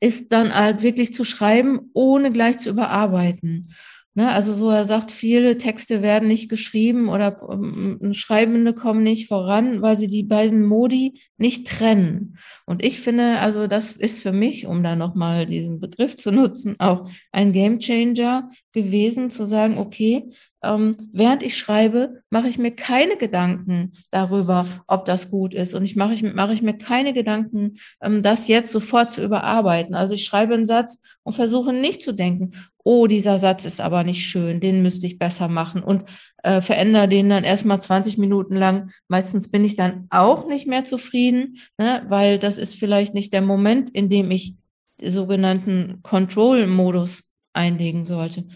ist 0.00 0.32
dann 0.32 0.54
halt 0.54 0.82
wirklich 0.82 1.14
zu 1.14 1.24
schreiben, 1.24 1.90
ohne 1.94 2.30
gleich 2.30 2.58
zu 2.58 2.68
überarbeiten. 2.68 3.74
Ne, 4.16 4.30
also 4.30 4.52
so, 4.54 4.70
er 4.70 4.84
sagt, 4.84 5.10
viele 5.10 5.58
Texte 5.58 6.00
werden 6.00 6.28
nicht 6.28 6.48
geschrieben 6.48 7.08
oder 7.08 7.36
ähm, 7.50 8.12
Schreibende 8.12 8.72
kommen 8.72 9.02
nicht 9.02 9.26
voran, 9.26 9.82
weil 9.82 9.98
sie 9.98 10.06
die 10.06 10.22
beiden 10.22 10.62
Modi 10.62 11.20
nicht 11.36 11.66
trennen. 11.66 12.38
Und 12.64 12.84
ich 12.84 13.00
finde, 13.00 13.40
also 13.40 13.66
das 13.66 13.92
ist 13.92 14.22
für 14.22 14.30
mich, 14.30 14.68
um 14.68 14.84
da 14.84 14.94
nochmal 14.94 15.46
diesen 15.46 15.80
Begriff 15.80 16.16
zu 16.16 16.30
nutzen, 16.30 16.76
auch 16.78 17.10
ein 17.32 17.50
Gamechanger 17.50 18.50
gewesen, 18.70 19.30
zu 19.30 19.46
sagen, 19.46 19.78
okay, 19.78 20.30
ähm, 20.62 20.96
während 21.12 21.42
ich 21.42 21.58
schreibe, 21.58 22.22
mache 22.30 22.48
ich 22.48 22.56
mir 22.56 22.70
keine 22.70 23.16
Gedanken 23.16 23.94
darüber, 24.12 24.64
ob 24.86 25.06
das 25.06 25.28
gut 25.28 25.54
ist. 25.54 25.74
Und 25.74 25.84
ich 25.84 25.96
mache 25.96 26.14
ich, 26.14 26.22
mache 26.22 26.54
ich 26.54 26.62
mir 26.62 26.78
keine 26.78 27.12
Gedanken, 27.12 27.78
ähm, 28.00 28.22
das 28.22 28.46
jetzt 28.46 28.70
sofort 28.70 29.10
zu 29.10 29.22
überarbeiten. 29.22 29.96
Also 29.96 30.14
ich 30.14 30.24
schreibe 30.24 30.54
einen 30.54 30.66
Satz 30.66 31.00
und 31.24 31.34
versuche 31.34 31.72
nicht 31.72 32.02
zu 32.02 32.12
denken, 32.12 32.52
oh, 32.84 33.06
dieser 33.06 33.38
Satz 33.38 33.64
ist 33.64 33.80
aber 33.80 34.04
nicht 34.04 34.26
schön, 34.26 34.60
den 34.60 34.82
müsste 34.82 35.06
ich 35.06 35.18
besser 35.18 35.48
machen 35.48 35.82
und 35.82 36.04
äh, 36.42 36.60
verändere 36.60 37.08
den 37.08 37.30
dann 37.30 37.42
erstmal 37.42 37.80
20 37.80 38.18
Minuten 38.18 38.54
lang. 38.54 38.90
Meistens 39.08 39.50
bin 39.50 39.64
ich 39.64 39.74
dann 39.74 40.06
auch 40.10 40.46
nicht 40.46 40.66
mehr 40.66 40.84
zufrieden, 40.84 41.56
ne, 41.78 42.04
weil 42.08 42.38
das 42.38 42.58
ist 42.58 42.76
vielleicht 42.76 43.14
nicht 43.14 43.32
der 43.32 43.42
Moment, 43.42 43.90
in 43.90 44.08
dem 44.08 44.30
ich 44.30 44.56
sogenannten 45.02 46.00
Control-Modus 46.02 47.24
einlegen 47.54 48.04
sollte. 48.04 48.46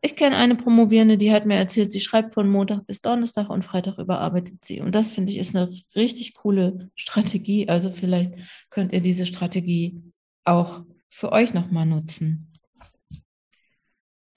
Ich 0.00 0.14
kenne 0.14 0.36
eine 0.36 0.54
Promovierende, 0.54 1.18
die 1.18 1.32
hat 1.32 1.44
mir 1.44 1.56
erzählt, 1.56 1.90
sie 1.90 1.98
schreibt 1.98 2.34
von 2.34 2.48
Montag 2.48 2.86
bis 2.86 3.02
Donnerstag 3.02 3.50
und 3.50 3.64
Freitag 3.64 3.98
überarbeitet 3.98 4.64
sie. 4.64 4.80
Und 4.80 4.94
das 4.94 5.10
finde 5.10 5.32
ich 5.32 5.38
ist 5.38 5.56
eine 5.56 5.68
richtig 5.96 6.34
coole 6.34 6.90
Strategie. 6.94 7.68
Also 7.68 7.90
vielleicht 7.90 8.32
könnt 8.70 8.92
ihr 8.92 9.00
diese 9.00 9.26
Strategie 9.26 10.00
auch 10.44 10.82
für 11.10 11.32
euch 11.32 11.52
nochmal 11.52 11.86
nutzen. 11.86 12.52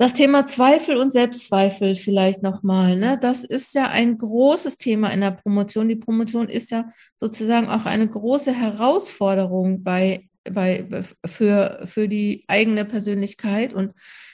Das 0.02 0.16
Thema 0.16 0.48
Zweifel 0.48 0.98
und 0.98 1.14
Selbstzweifel 1.14 1.94
vielleicht 1.94 2.42
nochmal. 2.42 2.98
Ne? 2.98 3.20
Das 3.22 3.44
ist 3.44 3.76
ja 3.76 3.90
ein 3.90 4.18
großes 4.18 4.78
Thema 4.78 5.10
in 5.10 5.22
der 5.22 5.30
Promotion. 5.30 5.88
Die 5.90 5.96
Promotion 5.96 6.50
ist 6.50 6.72
ja 6.72 6.90
sozusagen 7.18 7.68
auch 7.68 7.86
eine 7.86 8.10
große 8.10 8.52
Herausforderung 8.52 9.84
bei, 9.84 10.28
bei, 10.44 10.88
für, 11.24 11.82
für 11.86 12.08
die 12.08 12.44
eigene 12.48 12.84
Persönlichkeit. 12.84 13.76
Und 13.76 13.94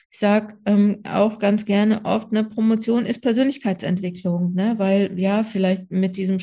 ich 0.09 0.19
sage 0.19 0.55
ähm, 0.65 1.01
auch 1.03 1.37
ganz 1.37 1.65
gerne 1.65 2.05
oft, 2.05 2.31
eine 2.31 2.45
Promotion 2.45 3.05
ist 3.05 3.19
Persönlichkeitsentwicklung, 3.21 4.53
ne? 4.53 4.75
weil 4.77 5.19
ja, 5.19 5.43
vielleicht 5.43 5.91
mit 5.91 6.15
diesem 6.15 6.39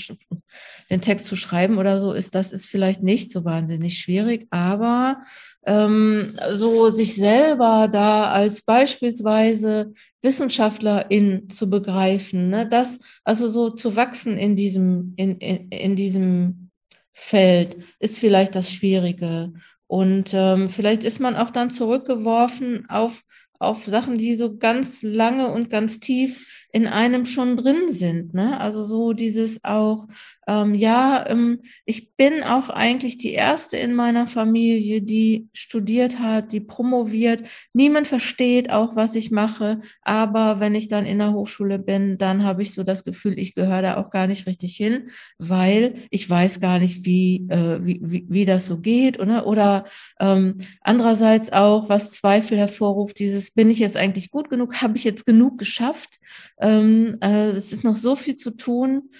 den 0.90 1.00
Text 1.00 1.26
zu 1.26 1.36
schreiben 1.36 1.78
oder 1.78 2.00
so 2.00 2.12
ist, 2.12 2.34
das 2.34 2.52
ist 2.52 2.66
vielleicht 2.66 3.02
nicht 3.02 3.32
so 3.32 3.44
wahnsinnig 3.44 3.98
schwierig, 3.98 4.46
aber 4.50 5.22
ähm, 5.66 6.34
so 6.52 6.90
sich 6.90 7.14
selber 7.14 7.88
da 7.90 8.30
als 8.30 8.62
beispielsweise 8.62 9.92
Wissenschaftlerin 10.22 11.48
zu 11.50 11.70
begreifen, 11.70 12.50
ne? 12.50 12.68
das 12.68 13.00
also 13.24 13.48
so 13.48 13.70
zu 13.70 13.96
wachsen 13.96 14.36
in 14.36 14.56
diesem, 14.56 15.14
in, 15.16 15.38
in, 15.38 15.68
in 15.68 15.96
diesem 15.96 16.70
Feld 17.12 17.76
ist 18.00 18.18
vielleicht 18.18 18.54
das 18.54 18.72
Schwierige. 18.72 19.52
Und 19.86 20.32
ähm, 20.34 20.68
vielleicht 20.68 21.04
ist 21.04 21.20
man 21.20 21.36
auch 21.36 21.50
dann 21.50 21.70
zurückgeworfen 21.70 22.88
auf 22.88 23.22
auf 23.58 23.84
Sachen, 23.84 24.18
die 24.18 24.34
so 24.34 24.56
ganz 24.56 25.02
lange 25.02 25.52
und 25.52 25.70
ganz 25.70 26.00
tief 26.00 26.66
in 26.72 26.86
einem 26.86 27.24
schon 27.24 27.56
drin 27.56 27.88
sind. 27.88 28.34
Ne? 28.34 28.58
Also 28.60 28.84
so 28.84 29.12
dieses 29.12 29.64
auch, 29.64 30.06
ähm, 30.46 30.74
ja, 30.74 31.24
ähm, 31.28 31.60
ich 31.84 32.14
bin 32.16 32.42
auch 32.42 32.68
eigentlich 32.68 33.18
die 33.18 33.32
erste 33.32 33.76
in 33.76 33.94
meiner 33.94 34.26
Familie, 34.26 35.02
die 35.02 35.48
studiert 35.52 36.18
hat, 36.18 36.52
die 36.52 36.60
promoviert. 36.60 37.42
Niemand 37.72 38.08
versteht 38.08 38.70
auch, 38.70 38.96
was 38.96 39.14
ich 39.14 39.30
mache, 39.30 39.80
aber 40.02 40.60
wenn 40.60 40.74
ich 40.74 40.88
dann 40.88 41.06
in 41.06 41.18
der 41.18 41.32
Hochschule 41.32 41.78
bin, 41.78 42.18
dann 42.18 42.44
habe 42.44 42.62
ich 42.62 42.72
so 42.72 42.82
das 42.82 43.04
Gefühl, 43.04 43.38
ich 43.38 43.54
gehöre 43.54 43.82
da 43.82 43.96
auch 43.96 44.10
gar 44.10 44.26
nicht 44.26 44.46
richtig 44.46 44.76
hin, 44.76 45.10
weil 45.38 45.94
ich 46.10 46.28
weiß 46.28 46.60
gar 46.60 46.78
nicht, 46.78 47.04
wie, 47.04 47.46
äh, 47.48 47.78
wie, 47.84 48.00
wie, 48.02 48.26
wie 48.28 48.44
das 48.44 48.66
so 48.66 48.78
geht. 48.78 49.18
Oder, 49.18 49.46
oder 49.46 49.84
ähm, 50.20 50.58
andererseits 50.80 51.52
auch, 51.52 51.88
was 51.88 52.12
Zweifel 52.12 52.58
hervorruft, 52.58 53.18
dieses, 53.18 53.50
bin 53.50 53.70
ich 53.70 53.78
jetzt 53.78 53.96
eigentlich 53.96 54.30
gut 54.30 54.50
genug? 54.50 54.82
Habe 54.82 54.96
ich 54.96 55.04
jetzt 55.04 55.26
genug 55.26 55.58
geschafft? 55.58 56.20
Ähm, 56.60 57.18
äh, 57.20 57.48
es 57.48 57.72
ist 57.72 57.84
noch 57.84 57.94
so 57.94 58.16
viel 58.16 58.34
zu 58.34 58.50
tun. 58.50 59.10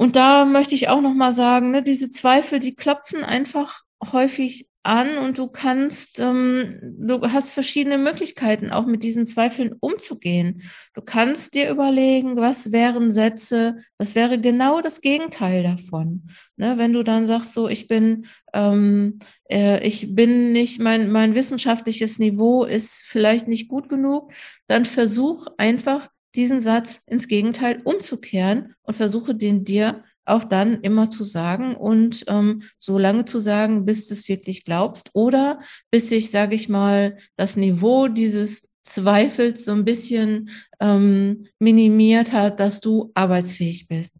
Und 0.00 0.16
da 0.16 0.46
möchte 0.46 0.74
ich 0.74 0.88
auch 0.88 1.02
noch 1.02 1.12
mal 1.12 1.34
sagen, 1.34 1.72
ne, 1.72 1.82
diese 1.82 2.10
Zweifel, 2.10 2.58
die 2.58 2.74
klopfen 2.74 3.22
einfach 3.22 3.82
häufig 4.12 4.66
an 4.82 5.18
und 5.18 5.36
du 5.36 5.46
kannst, 5.46 6.18
ähm, 6.18 6.78
du 6.80 7.20
hast 7.20 7.50
verschiedene 7.50 7.98
Möglichkeiten, 7.98 8.70
auch 8.70 8.86
mit 8.86 9.02
diesen 9.02 9.26
Zweifeln 9.26 9.74
umzugehen. 9.78 10.62
Du 10.94 11.02
kannst 11.02 11.52
dir 11.52 11.68
überlegen, 11.68 12.36
was 12.36 12.72
wären 12.72 13.10
Sätze, 13.10 13.76
was 13.98 14.14
wäre 14.14 14.40
genau 14.40 14.80
das 14.80 15.02
Gegenteil 15.02 15.64
davon. 15.64 16.30
Ne, 16.56 16.78
wenn 16.78 16.94
du 16.94 17.02
dann 17.02 17.26
sagst, 17.26 17.52
so, 17.52 17.68
ich 17.68 17.86
bin, 17.86 18.24
ähm, 18.54 19.18
äh, 19.50 19.86
ich 19.86 20.14
bin 20.14 20.52
nicht, 20.52 20.80
mein, 20.80 21.12
mein 21.12 21.34
wissenschaftliches 21.34 22.18
Niveau 22.18 22.64
ist 22.64 23.02
vielleicht 23.06 23.48
nicht 23.48 23.68
gut 23.68 23.90
genug, 23.90 24.32
dann 24.66 24.86
versuch 24.86 25.46
einfach 25.58 26.08
diesen 26.34 26.60
Satz 26.60 27.00
ins 27.06 27.28
Gegenteil 27.28 27.80
umzukehren 27.84 28.74
und 28.82 28.96
versuche 28.96 29.34
den 29.34 29.64
dir 29.64 30.04
auch 30.24 30.44
dann 30.44 30.80
immer 30.82 31.10
zu 31.10 31.24
sagen 31.24 31.74
und 31.74 32.24
ähm, 32.28 32.62
so 32.78 32.98
lange 32.98 33.24
zu 33.24 33.40
sagen, 33.40 33.84
bis 33.84 34.06
du 34.06 34.14
es 34.14 34.28
wirklich 34.28 34.64
glaubst 34.64 35.10
oder 35.12 35.60
bis 35.90 36.08
sich, 36.08 36.30
sage 36.30 36.54
ich 36.54 36.68
mal, 36.68 37.18
das 37.36 37.56
Niveau 37.56 38.06
dieses 38.08 38.70
Zweifels 38.84 39.64
so 39.64 39.72
ein 39.72 39.84
bisschen 39.84 40.50
ähm, 40.78 41.46
minimiert 41.58 42.32
hat, 42.32 42.60
dass 42.60 42.80
du 42.80 43.10
arbeitsfähig 43.14 43.88
bist. 43.88 44.14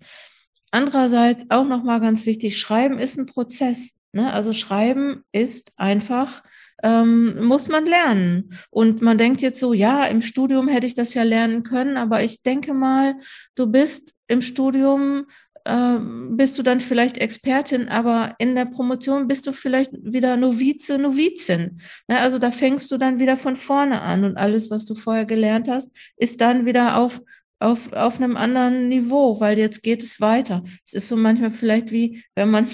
Andererseits 0.70 1.44
auch 1.48 1.66
nochmal 1.66 2.00
ganz 2.00 2.26
wichtig, 2.26 2.58
Schreiben 2.58 2.98
ist 2.98 3.18
ein 3.18 3.26
Prozess. 3.26 3.96
Ne? 4.12 4.32
Also 4.32 4.52
Schreiben 4.52 5.24
ist 5.32 5.72
einfach 5.76 6.42
ähm, 6.82 7.44
muss 7.44 7.68
man 7.68 7.86
lernen. 7.86 8.54
Und 8.70 9.02
man 9.02 9.18
denkt 9.18 9.40
jetzt 9.40 9.60
so, 9.60 9.72
ja, 9.72 10.04
im 10.04 10.22
Studium 10.22 10.68
hätte 10.68 10.86
ich 10.86 10.94
das 10.94 11.14
ja 11.14 11.22
lernen 11.22 11.62
können, 11.62 11.96
aber 11.96 12.22
ich 12.22 12.42
denke 12.42 12.74
mal, 12.74 13.14
du 13.54 13.66
bist 13.66 14.14
im 14.28 14.42
Studium 14.42 15.26
ähm, 15.66 16.36
bist 16.36 16.58
du 16.58 16.62
dann 16.62 16.80
vielleicht 16.80 17.18
Expertin, 17.18 17.88
aber 17.88 18.34
in 18.38 18.54
der 18.54 18.64
Promotion 18.64 19.26
bist 19.26 19.46
du 19.46 19.52
vielleicht 19.52 19.92
wieder 20.02 20.36
Novize, 20.36 20.98
Novizin. 20.98 21.80
Ne, 22.08 22.18
also 22.18 22.38
da 22.38 22.50
fängst 22.50 22.90
du 22.90 22.96
dann 22.96 23.20
wieder 23.20 23.36
von 23.36 23.56
vorne 23.56 24.00
an 24.00 24.24
und 24.24 24.36
alles, 24.36 24.70
was 24.70 24.84
du 24.84 24.94
vorher 24.94 25.26
gelernt 25.26 25.68
hast, 25.68 25.90
ist 26.16 26.40
dann 26.40 26.64
wieder 26.66 26.96
auf, 26.96 27.20
auf, 27.58 27.92
auf 27.92 28.16
einem 28.16 28.36
anderen 28.36 28.88
Niveau, 28.88 29.38
weil 29.40 29.58
jetzt 29.58 29.82
geht 29.82 30.02
es 30.02 30.20
weiter. 30.20 30.62
Es 30.86 30.94
ist 30.94 31.08
so 31.08 31.16
manchmal 31.16 31.50
vielleicht 31.50 31.92
wie, 31.92 32.24
wenn 32.34 32.50
man 32.50 32.68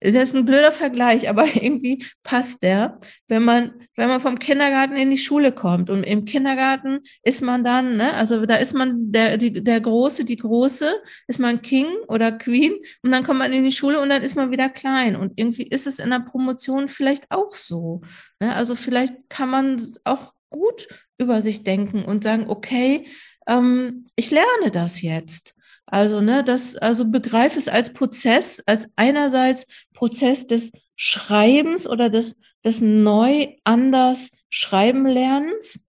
das 0.00 0.14
ist 0.14 0.34
ein 0.34 0.46
blöder 0.46 0.72
Vergleich, 0.72 1.28
aber 1.28 1.44
irgendwie 1.54 2.04
passt 2.22 2.62
der. 2.62 2.98
Wenn 3.28 3.44
man, 3.44 3.72
wenn 3.96 4.08
man 4.08 4.20
vom 4.20 4.38
Kindergarten 4.38 4.96
in 4.96 5.10
die 5.10 5.18
Schule 5.18 5.52
kommt 5.52 5.90
und 5.90 6.04
im 6.04 6.24
Kindergarten 6.24 7.00
ist 7.22 7.42
man 7.42 7.62
dann, 7.64 7.96
ne, 7.96 8.14
also 8.14 8.46
da 8.46 8.56
ist 8.56 8.74
man 8.74 9.12
der, 9.12 9.36
die, 9.36 9.52
der 9.62 9.80
Große, 9.80 10.24
die 10.24 10.36
Große, 10.36 10.92
ist 11.28 11.38
man 11.38 11.62
King 11.62 11.86
oder 12.08 12.32
Queen 12.32 12.74
und 13.02 13.12
dann 13.12 13.24
kommt 13.24 13.38
man 13.38 13.52
in 13.52 13.64
die 13.64 13.72
Schule 13.72 14.00
und 14.00 14.08
dann 14.08 14.22
ist 14.22 14.36
man 14.36 14.50
wieder 14.50 14.68
klein. 14.68 15.16
Und 15.16 15.32
irgendwie 15.36 15.64
ist 15.64 15.86
es 15.86 15.98
in 15.98 16.10
der 16.10 16.20
Promotion 16.20 16.88
vielleicht 16.88 17.30
auch 17.30 17.52
so. 17.52 18.00
Ne? 18.40 18.54
Also 18.54 18.74
vielleicht 18.74 19.14
kann 19.28 19.50
man 19.50 19.82
auch 20.04 20.32
gut 20.48 20.88
über 21.18 21.42
sich 21.42 21.62
denken 21.62 22.04
und 22.04 22.24
sagen, 22.24 22.46
okay, 22.48 23.06
ähm, 23.46 24.06
ich 24.16 24.30
lerne 24.30 24.70
das 24.72 25.02
jetzt. 25.02 25.54
Also, 25.90 26.20
ne, 26.20 26.44
das, 26.44 26.76
also 26.76 27.04
begreife 27.04 27.58
es 27.58 27.68
als 27.68 27.92
Prozess, 27.92 28.62
als 28.66 28.88
einerseits 28.96 29.66
Prozess 29.92 30.46
des 30.46 30.70
Schreibens 30.94 31.88
oder 31.88 32.08
des, 32.08 32.38
des 32.64 32.80
neu 32.80 33.48
anders 33.64 34.30
Schreiben 34.48 35.06
lernens. 35.06 35.80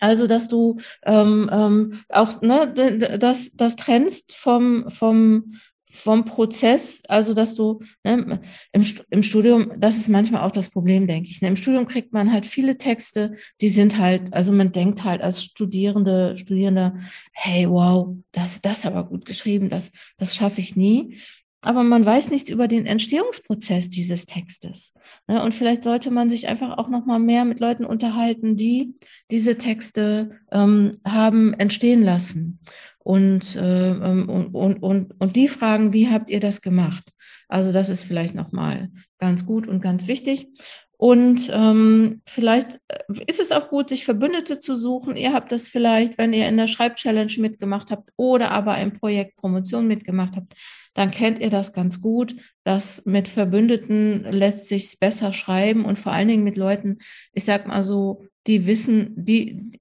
Also, 0.00 0.26
dass 0.26 0.48
du 0.48 0.78
ähm, 1.04 1.48
ähm, 1.52 2.00
auch 2.08 2.42
ne, 2.42 2.72
das, 3.18 3.52
das 3.54 3.76
trennst 3.76 4.34
vom, 4.34 4.90
vom, 4.90 5.54
vom 5.94 6.24
Prozess, 6.24 7.02
also 7.08 7.34
dass 7.34 7.54
du 7.54 7.80
ne, 8.02 8.40
im, 8.72 8.84
im 9.10 9.22
Studium, 9.22 9.72
das 9.78 9.96
ist 9.96 10.08
manchmal 10.08 10.42
auch 10.42 10.50
das 10.50 10.68
Problem, 10.68 11.06
denke 11.06 11.30
ich. 11.30 11.40
Ne, 11.40 11.48
Im 11.48 11.56
Studium 11.56 11.86
kriegt 11.86 12.12
man 12.12 12.32
halt 12.32 12.46
viele 12.46 12.76
Texte, 12.76 13.36
die 13.60 13.68
sind 13.68 13.96
halt, 13.96 14.34
also 14.34 14.52
man 14.52 14.72
denkt 14.72 15.04
halt 15.04 15.22
als 15.22 15.44
Studierende, 15.44 16.36
Studierender, 16.36 16.98
hey, 17.32 17.70
wow, 17.70 18.16
das, 18.32 18.60
das 18.60 18.84
aber 18.84 19.04
gut 19.04 19.24
geschrieben, 19.24 19.68
das, 19.68 19.92
das 20.18 20.34
schaffe 20.34 20.60
ich 20.60 20.74
nie. 20.74 21.16
Aber 21.60 21.82
man 21.82 22.04
weiß 22.04 22.30
nichts 22.30 22.50
über 22.50 22.68
den 22.68 22.84
Entstehungsprozess 22.84 23.88
dieses 23.88 24.26
Textes. 24.26 24.92
Ne? 25.26 25.42
Und 25.42 25.54
vielleicht 25.54 25.82
sollte 25.82 26.10
man 26.10 26.28
sich 26.28 26.46
einfach 26.46 26.76
auch 26.76 26.88
noch 26.88 27.06
mal 27.06 27.18
mehr 27.18 27.46
mit 27.46 27.58
Leuten 27.58 27.86
unterhalten, 27.86 28.56
die 28.56 28.94
diese 29.30 29.56
Texte 29.56 30.40
ähm, 30.52 30.98
haben 31.06 31.54
entstehen 31.54 32.02
lassen 32.02 32.58
und, 33.04 33.54
äh, 33.54 33.90
ähm, 33.90 34.28
und, 34.28 34.54
und, 34.54 34.82
und, 34.82 35.20
und 35.20 35.36
die 35.36 35.46
fragen, 35.46 35.92
wie 35.92 36.08
habt 36.08 36.30
ihr 36.30 36.40
das 36.40 36.62
gemacht? 36.62 37.04
Also 37.48 37.70
das 37.70 37.90
ist 37.90 38.02
vielleicht 38.02 38.34
nochmal 38.34 38.90
ganz 39.18 39.46
gut 39.46 39.68
und 39.68 39.80
ganz 39.80 40.08
wichtig. 40.08 40.48
Und 40.96 41.50
ähm, 41.52 42.22
vielleicht 42.26 42.80
äh, 42.88 43.24
ist 43.26 43.40
es 43.40 43.52
auch 43.52 43.68
gut, 43.68 43.90
sich 43.90 44.06
Verbündete 44.06 44.58
zu 44.58 44.76
suchen. 44.76 45.16
Ihr 45.16 45.34
habt 45.34 45.52
das 45.52 45.68
vielleicht, 45.68 46.16
wenn 46.16 46.32
ihr 46.32 46.48
in 46.48 46.56
der 46.56 46.66
Schreibchallenge 46.66 47.34
mitgemacht 47.38 47.90
habt 47.90 48.10
oder 48.16 48.50
aber 48.52 48.78
im 48.78 48.98
Projekt 48.98 49.36
Promotion 49.36 49.86
mitgemacht 49.86 50.34
habt, 50.34 50.54
dann 50.94 51.10
kennt 51.10 51.40
ihr 51.40 51.50
das 51.50 51.74
ganz 51.74 52.00
gut, 52.00 52.36
dass 52.62 53.04
mit 53.04 53.28
Verbündeten 53.28 54.24
lässt 54.30 54.68
sich 54.68 54.98
besser 54.98 55.34
schreiben 55.34 55.84
und 55.84 55.98
vor 55.98 56.12
allen 56.12 56.28
Dingen 56.28 56.44
mit 56.44 56.56
Leuten, 56.56 56.98
ich 57.34 57.44
sag 57.44 57.66
mal 57.66 57.84
so, 57.84 58.24
die 58.46 58.66
wissen, 58.66 59.12
die, 59.16 59.78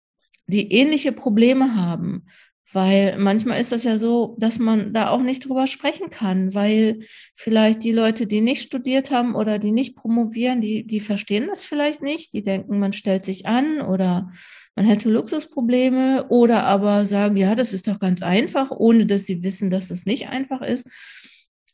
die 0.47 0.73
ähnliche 0.73 1.13
Probleme 1.13 1.75
haben. 1.75 2.25
Weil 2.71 3.17
manchmal 3.17 3.59
ist 3.59 3.71
das 3.71 3.83
ja 3.83 3.97
so, 3.97 4.35
dass 4.39 4.57
man 4.57 4.93
da 4.93 5.09
auch 5.09 5.21
nicht 5.21 5.47
drüber 5.47 5.67
sprechen 5.67 6.09
kann, 6.09 6.53
weil 6.53 7.01
vielleicht 7.35 7.83
die 7.83 7.91
Leute, 7.91 8.25
die 8.25 8.41
nicht 8.41 8.63
studiert 8.63 9.11
haben 9.11 9.35
oder 9.35 9.59
die 9.59 9.71
nicht 9.71 9.95
promovieren, 9.95 10.61
die, 10.61 10.85
die 10.87 11.01
verstehen 11.01 11.47
das 11.47 11.65
vielleicht 11.65 12.01
nicht. 12.01 12.33
Die 12.33 12.43
denken, 12.43 12.79
man 12.79 12.93
stellt 12.93 13.25
sich 13.25 13.45
an 13.45 13.81
oder 13.81 14.31
man 14.75 14.85
hätte 14.85 15.09
Luxusprobleme 15.09 16.27
oder 16.29 16.63
aber 16.63 17.05
sagen, 17.05 17.35
ja, 17.37 17.53
das 17.53 17.73
ist 17.73 17.87
doch 17.87 17.99
ganz 17.99 18.23
einfach, 18.23 18.71
ohne 18.71 19.05
dass 19.05 19.25
sie 19.25 19.43
wissen, 19.43 19.69
dass 19.69 19.91
es 19.91 20.05
nicht 20.05 20.29
einfach 20.29 20.61
ist. 20.61 20.87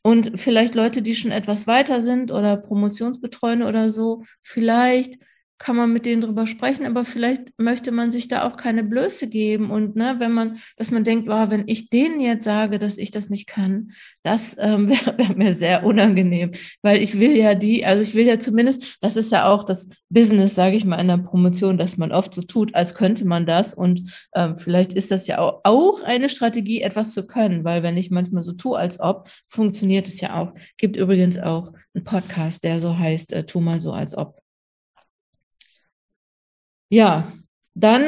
Und 0.02 0.40
vielleicht 0.40 0.74
Leute, 0.74 1.02
die 1.02 1.14
schon 1.14 1.30
etwas 1.30 1.66
weiter 1.66 2.02
sind 2.02 2.30
oder 2.32 2.56
Promotionsbetreuende 2.56 3.66
oder 3.66 3.90
so, 3.90 4.24
vielleicht 4.42 5.18
kann 5.60 5.76
man 5.76 5.92
mit 5.92 6.06
denen 6.06 6.22
drüber 6.22 6.46
sprechen, 6.46 6.86
aber 6.86 7.04
vielleicht 7.04 7.52
möchte 7.58 7.92
man 7.92 8.10
sich 8.10 8.28
da 8.28 8.48
auch 8.48 8.56
keine 8.56 8.82
Blöße 8.82 9.28
geben 9.28 9.70
und 9.70 9.94
ne, 9.94 10.16
wenn 10.18 10.32
man, 10.32 10.58
dass 10.78 10.90
man 10.90 11.04
denkt, 11.04 11.28
wow, 11.28 11.50
wenn 11.50 11.64
ich 11.66 11.90
denen 11.90 12.18
jetzt 12.18 12.44
sage, 12.44 12.78
dass 12.78 12.96
ich 12.96 13.10
das 13.10 13.28
nicht 13.28 13.46
kann, 13.46 13.92
das 14.22 14.56
ähm, 14.58 14.88
wäre 14.88 15.18
wär 15.18 15.36
mir 15.36 15.52
sehr 15.52 15.84
unangenehm, 15.84 16.52
weil 16.80 17.02
ich 17.02 17.20
will 17.20 17.36
ja 17.36 17.54
die, 17.54 17.84
also 17.84 18.02
ich 18.02 18.14
will 18.14 18.24
ja 18.24 18.38
zumindest, 18.38 18.96
das 19.02 19.16
ist 19.16 19.32
ja 19.32 19.48
auch 19.48 19.62
das 19.62 19.88
Business, 20.08 20.54
sage 20.54 20.76
ich 20.76 20.86
mal, 20.86 20.96
in 20.96 21.08
der 21.08 21.18
Promotion, 21.18 21.76
dass 21.76 21.98
man 21.98 22.10
oft 22.10 22.32
so 22.32 22.40
tut, 22.40 22.74
als 22.74 22.94
könnte 22.94 23.26
man 23.26 23.44
das 23.44 23.74
und 23.74 24.10
ähm, 24.34 24.56
vielleicht 24.56 24.94
ist 24.94 25.10
das 25.10 25.26
ja 25.26 25.38
auch, 25.38 25.60
auch 25.64 26.02
eine 26.02 26.30
Strategie, 26.30 26.80
etwas 26.80 27.12
zu 27.12 27.26
können, 27.26 27.64
weil 27.64 27.82
wenn 27.82 27.98
ich 27.98 28.10
manchmal 28.10 28.42
so 28.42 28.54
tue, 28.54 28.78
als 28.78 28.98
ob, 28.98 29.28
funktioniert 29.46 30.08
es 30.08 30.22
ja 30.22 30.40
auch. 30.40 30.54
Gibt 30.78 30.96
übrigens 30.96 31.38
auch 31.38 31.74
einen 31.94 32.04
Podcast, 32.04 32.64
der 32.64 32.80
so 32.80 32.96
heißt, 32.96 33.32
äh, 33.32 33.44
tu 33.44 33.60
mal 33.60 33.80
so, 33.80 33.92
als 33.92 34.16
ob. 34.16 34.39
Ja, 36.90 37.32
dann 37.74 38.02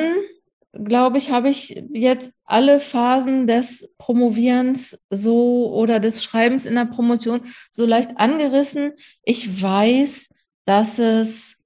glaube 0.72 1.18
ich, 1.18 1.30
habe 1.30 1.48
ich 1.50 1.82
jetzt 1.92 2.32
alle 2.44 2.80
Phasen 2.80 3.46
des 3.46 3.90
Promovierens 3.98 4.98
so 5.10 5.72
oder 5.74 6.00
des 6.00 6.24
Schreibens 6.24 6.66
in 6.66 6.74
der 6.74 6.86
Promotion 6.86 7.42
so 7.70 7.86
leicht 7.86 8.18
angerissen. 8.18 8.92
Ich 9.24 9.62
weiß, 9.62 10.30
dass 10.64 10.98
es 10.98 11.56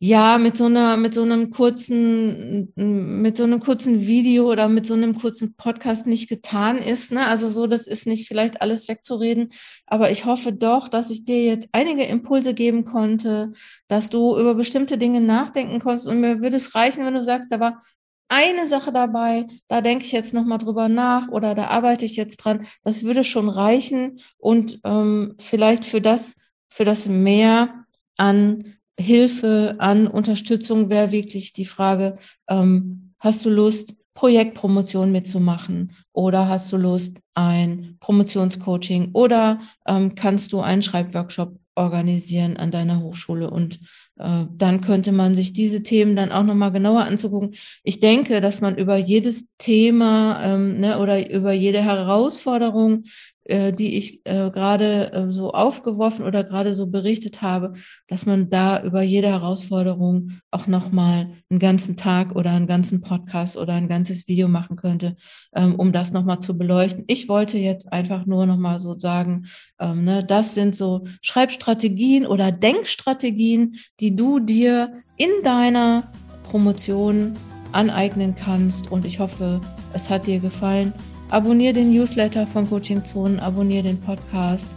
ja 0.00 0.38
mit 0.38 0.56
so 0.56 0.66
einer 0.66 0.96
mit 0.96 1.12
so 1.12 1.22
einem 1.22 1.50
kurzen 1.50 2.72
mit 2.76 3.36
so 3.36 3.42
einem 3.44 3.58
kurzen 3.58 4.06
Video 4.06 4.48
oder 4.50 4.68
mit 4.68 4.86
so 4.86 4.94
einem 4.94 5.18
kurzen 5.18 5.54
Podcast 5.54 6.06
nicht 6.06 6.28
getan 6.28 6.78
ist 6.78 7.10
ne? 7.10 7.26
Also 7.26 7.48
so 7.48 7.66
das 7.66 7.86
ist 7.88 8.06
nicht 8.06 8.28
vielleicht 8.28 8.62
alles 8.62 8.86
wegzureden. 8.88 9.52
Aber 9.86 10.10
ich 10.10 10.24
hoffe 10.24 10.52
doch 10.52 10.88
dass 10.88 11.10
ich 11.10 11.24
dir 11.24 11.44
jetzt 11.44 11.68
einige 11.72 12.04
Impulse 12.04 12.54
geben 12.54 12.84
konnte 12.84 13.52
dass 13.88 14.08
du 14.08 14.38
über 14.38 14.54
bestimmte 14.54 14.98
Dinge 14.98 15.20
nachdenken 15.20 15.80
konntest. 15.80 16.06
Und 16.06 16.20
mir 16.20 16.40
würde 16.42 16.56
es 16.56 16.74
reichen 16.76 17.04
wenn 17.04 17.14
du 17.14 17.24
sagst 17.24 17.50
da 17.50 17.58
war 17.58 17.82
eine 18.28 18.66
Sache 18.68 18.92
dabei 18.92 19.46
da 19.66 19.80
denke 19.80 20.04
ich 20.04 20.12
jetzt 20.12 20.32
noch 20.32 20.44
mal 20.44 20.58
drüber 20.58 20.88
nach 20.88 21.28
oder 21.28 21.54
da 21.56 21.68
arbeite 21.68 22.04
ich 22.04 22.14
jetzt 22.16 22.36
dran. 22.38 22.66
Das 22.84 23.02
würde 23.02 23.24
schon 23.24 23.48
reichen. 23.48 24.20
Und 24.36 24.80
ähm, 24.84 25.34
vielleicht 25.40 25.84
für 25.84 26.00
das 26.00 26.36
für 26.68 26.84
das 26.84 27.08
mehr 27.08 27.84
an 28.16 28.77
Hilfe 28.98 29.76
an 29.78 30.06
Unterstützung 30.06 30.90
wäre 30.90 31.12
wirklich 31.12 31.52
die 31.52 31.64
Frage, 31.64 32.18
ähm, 32.48 33.14
hast 33.18 33.44
du 33.44 33.50
Lust, 33.50 33.94
Projektpromotion 34.18 35.12
mitzumachen? 35.12 35.92
Oder 36.12 36.48
hast 36.48 36.72
du 36.72 36.76
Lust, 36.76 37.18
ein 37.34 37.96
Promotionscoaching? 38.00 39.10
Oder 39.12 39.60
ähm, 39.86 40.16
kannst 40.16 40.52
du 40.52 40.60
einen 40.60 40.82
Schreibworkshop 40.82 41.56
organisieren 41.76 42.56
an 42.56 42.72
deiner 42.72 43.00
Hochschule? 43.00 43.48
Und 43.48 43.78
äh, 44.18 44.46
dann 44.52 44.80
könnte 44.80 45.12
man 45.12 45.36
sich 45.36 45.52
diese 45.52 45.84
Themen 45.84 46.16
dann 46.16 46.32
auch 46.32 46.42
nochmal 46.42 46.72
genauer 46.72 47.04
anzugucken. 47.04 47.54
Ich 47.84 48.00
denke, 48.00 48.40
dass 48.40 48.60
man 48.60 48.76
über 48.76 48.96
jedes 48.96 49.56
Thema 49.56 50.42
ähm, 50.44 50.80
ne, 50.80 50.98
oder 50.98 51.30
über 51.30 51.52
jede 51.52 51.80
Herausforderung 51.80 53.04
äh, 53.48 53.72
die 53.72 53.96
ich 53.96 54.20
äh, 54.26 54.50
gerade 54.50 55.12
äh, 55.12 55.30
so 55.32 55.52
aufgeworfen 55.52 56.24
oder 56.24 56.44
gerade 56.44 56.74
so 56.74 56.86
berichtet 56.86 57.40
habe, 57.40 57.72
dass 58.06 58.26
man 58.26 58.50
da 58.50 58.82
über 58.82 59.02
jede 59.02 59.28
Herausforderung 59.28 60.32
auch 60.50 60.66
nochmal 60.66 61.30
einen 61.48 61.58
ganzen 61.58 61.96
Tag 61.96 62.36
oder 62.36 62.50
einen 62.50 62.66
ganzen 62.66 63.00
Podcast 63.00 63.56
oder 63.56 63.72
ein 63.72 63.88
ganzes 63.88 64.28
Video 64.28 64.48
machen 64.48 64.76
könnte, 64.76 65.16
ähm, 65.56 65.76
um 65.76 65.92
das 65.92 66.12
nochmal 66.12 66.40
zu 66.40 66.58
beleuchten. 66.58 67.04
Ich 67.06 67.28
wollte 67.28 67.58
jetzt 67.58 67.90
einfach 67.92 68.26
nur 68.26 68.44
nochmal 68.44 68.78
so 68.78 68.98
sagen, 68.98 69.46
ähm, 69.80 70.04
ne, 70.04 70.22
das 70.22 70.54
sind 70.54 70.76
so 70.76 71.06
Schreibstrategien 71.22 72.26
oder 72.26 72.52
Denkstrategien, 72.52 73.76
die 74.00 74.14
du 74.14 74.40
dir 74.40 74.92
in 75.16 75.30
deiner 75.42 76.12
Promotion 76.44 77.32
aneignen 77.72 78.34
kannst. 78.34 78.92
Und 78.92 79.04
ich 79.04 79.18
hoffe, 79.18 79.60
es 79.92 80.10
hat 80.10 80.26
dir 80.26 80.38
gefallen. 80.38 80.92
Abonnier 81.30 81.74
den 81.74 81.92
Newsletter 81.92 82.46
von 82.46 82.68
Coaching 82.68 83.04
Zonen, 83.04 83.38
abonnier 83.38 83.82
den 83.82 84.00
Podcast 84.00 84.68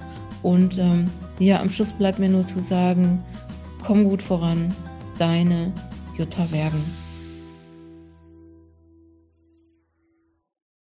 und 0.44 0.78
ähm, 0.78 1.10
ja, 1.40 1.62
am 1.62 1.70
Schluss 1.70 1.94
bleibt 1.94 2.20
mir 2.20 2.30
nur 2.30 2.46
zu 2.46 2.62
sagen, 2.62 3.24
komm 3.86 4.04
gut 4.04 4.22
voran, 4.22 4.74
deine 5.18 5.72
Jutta 6.18 6.52
Wergen. 6.52 7.01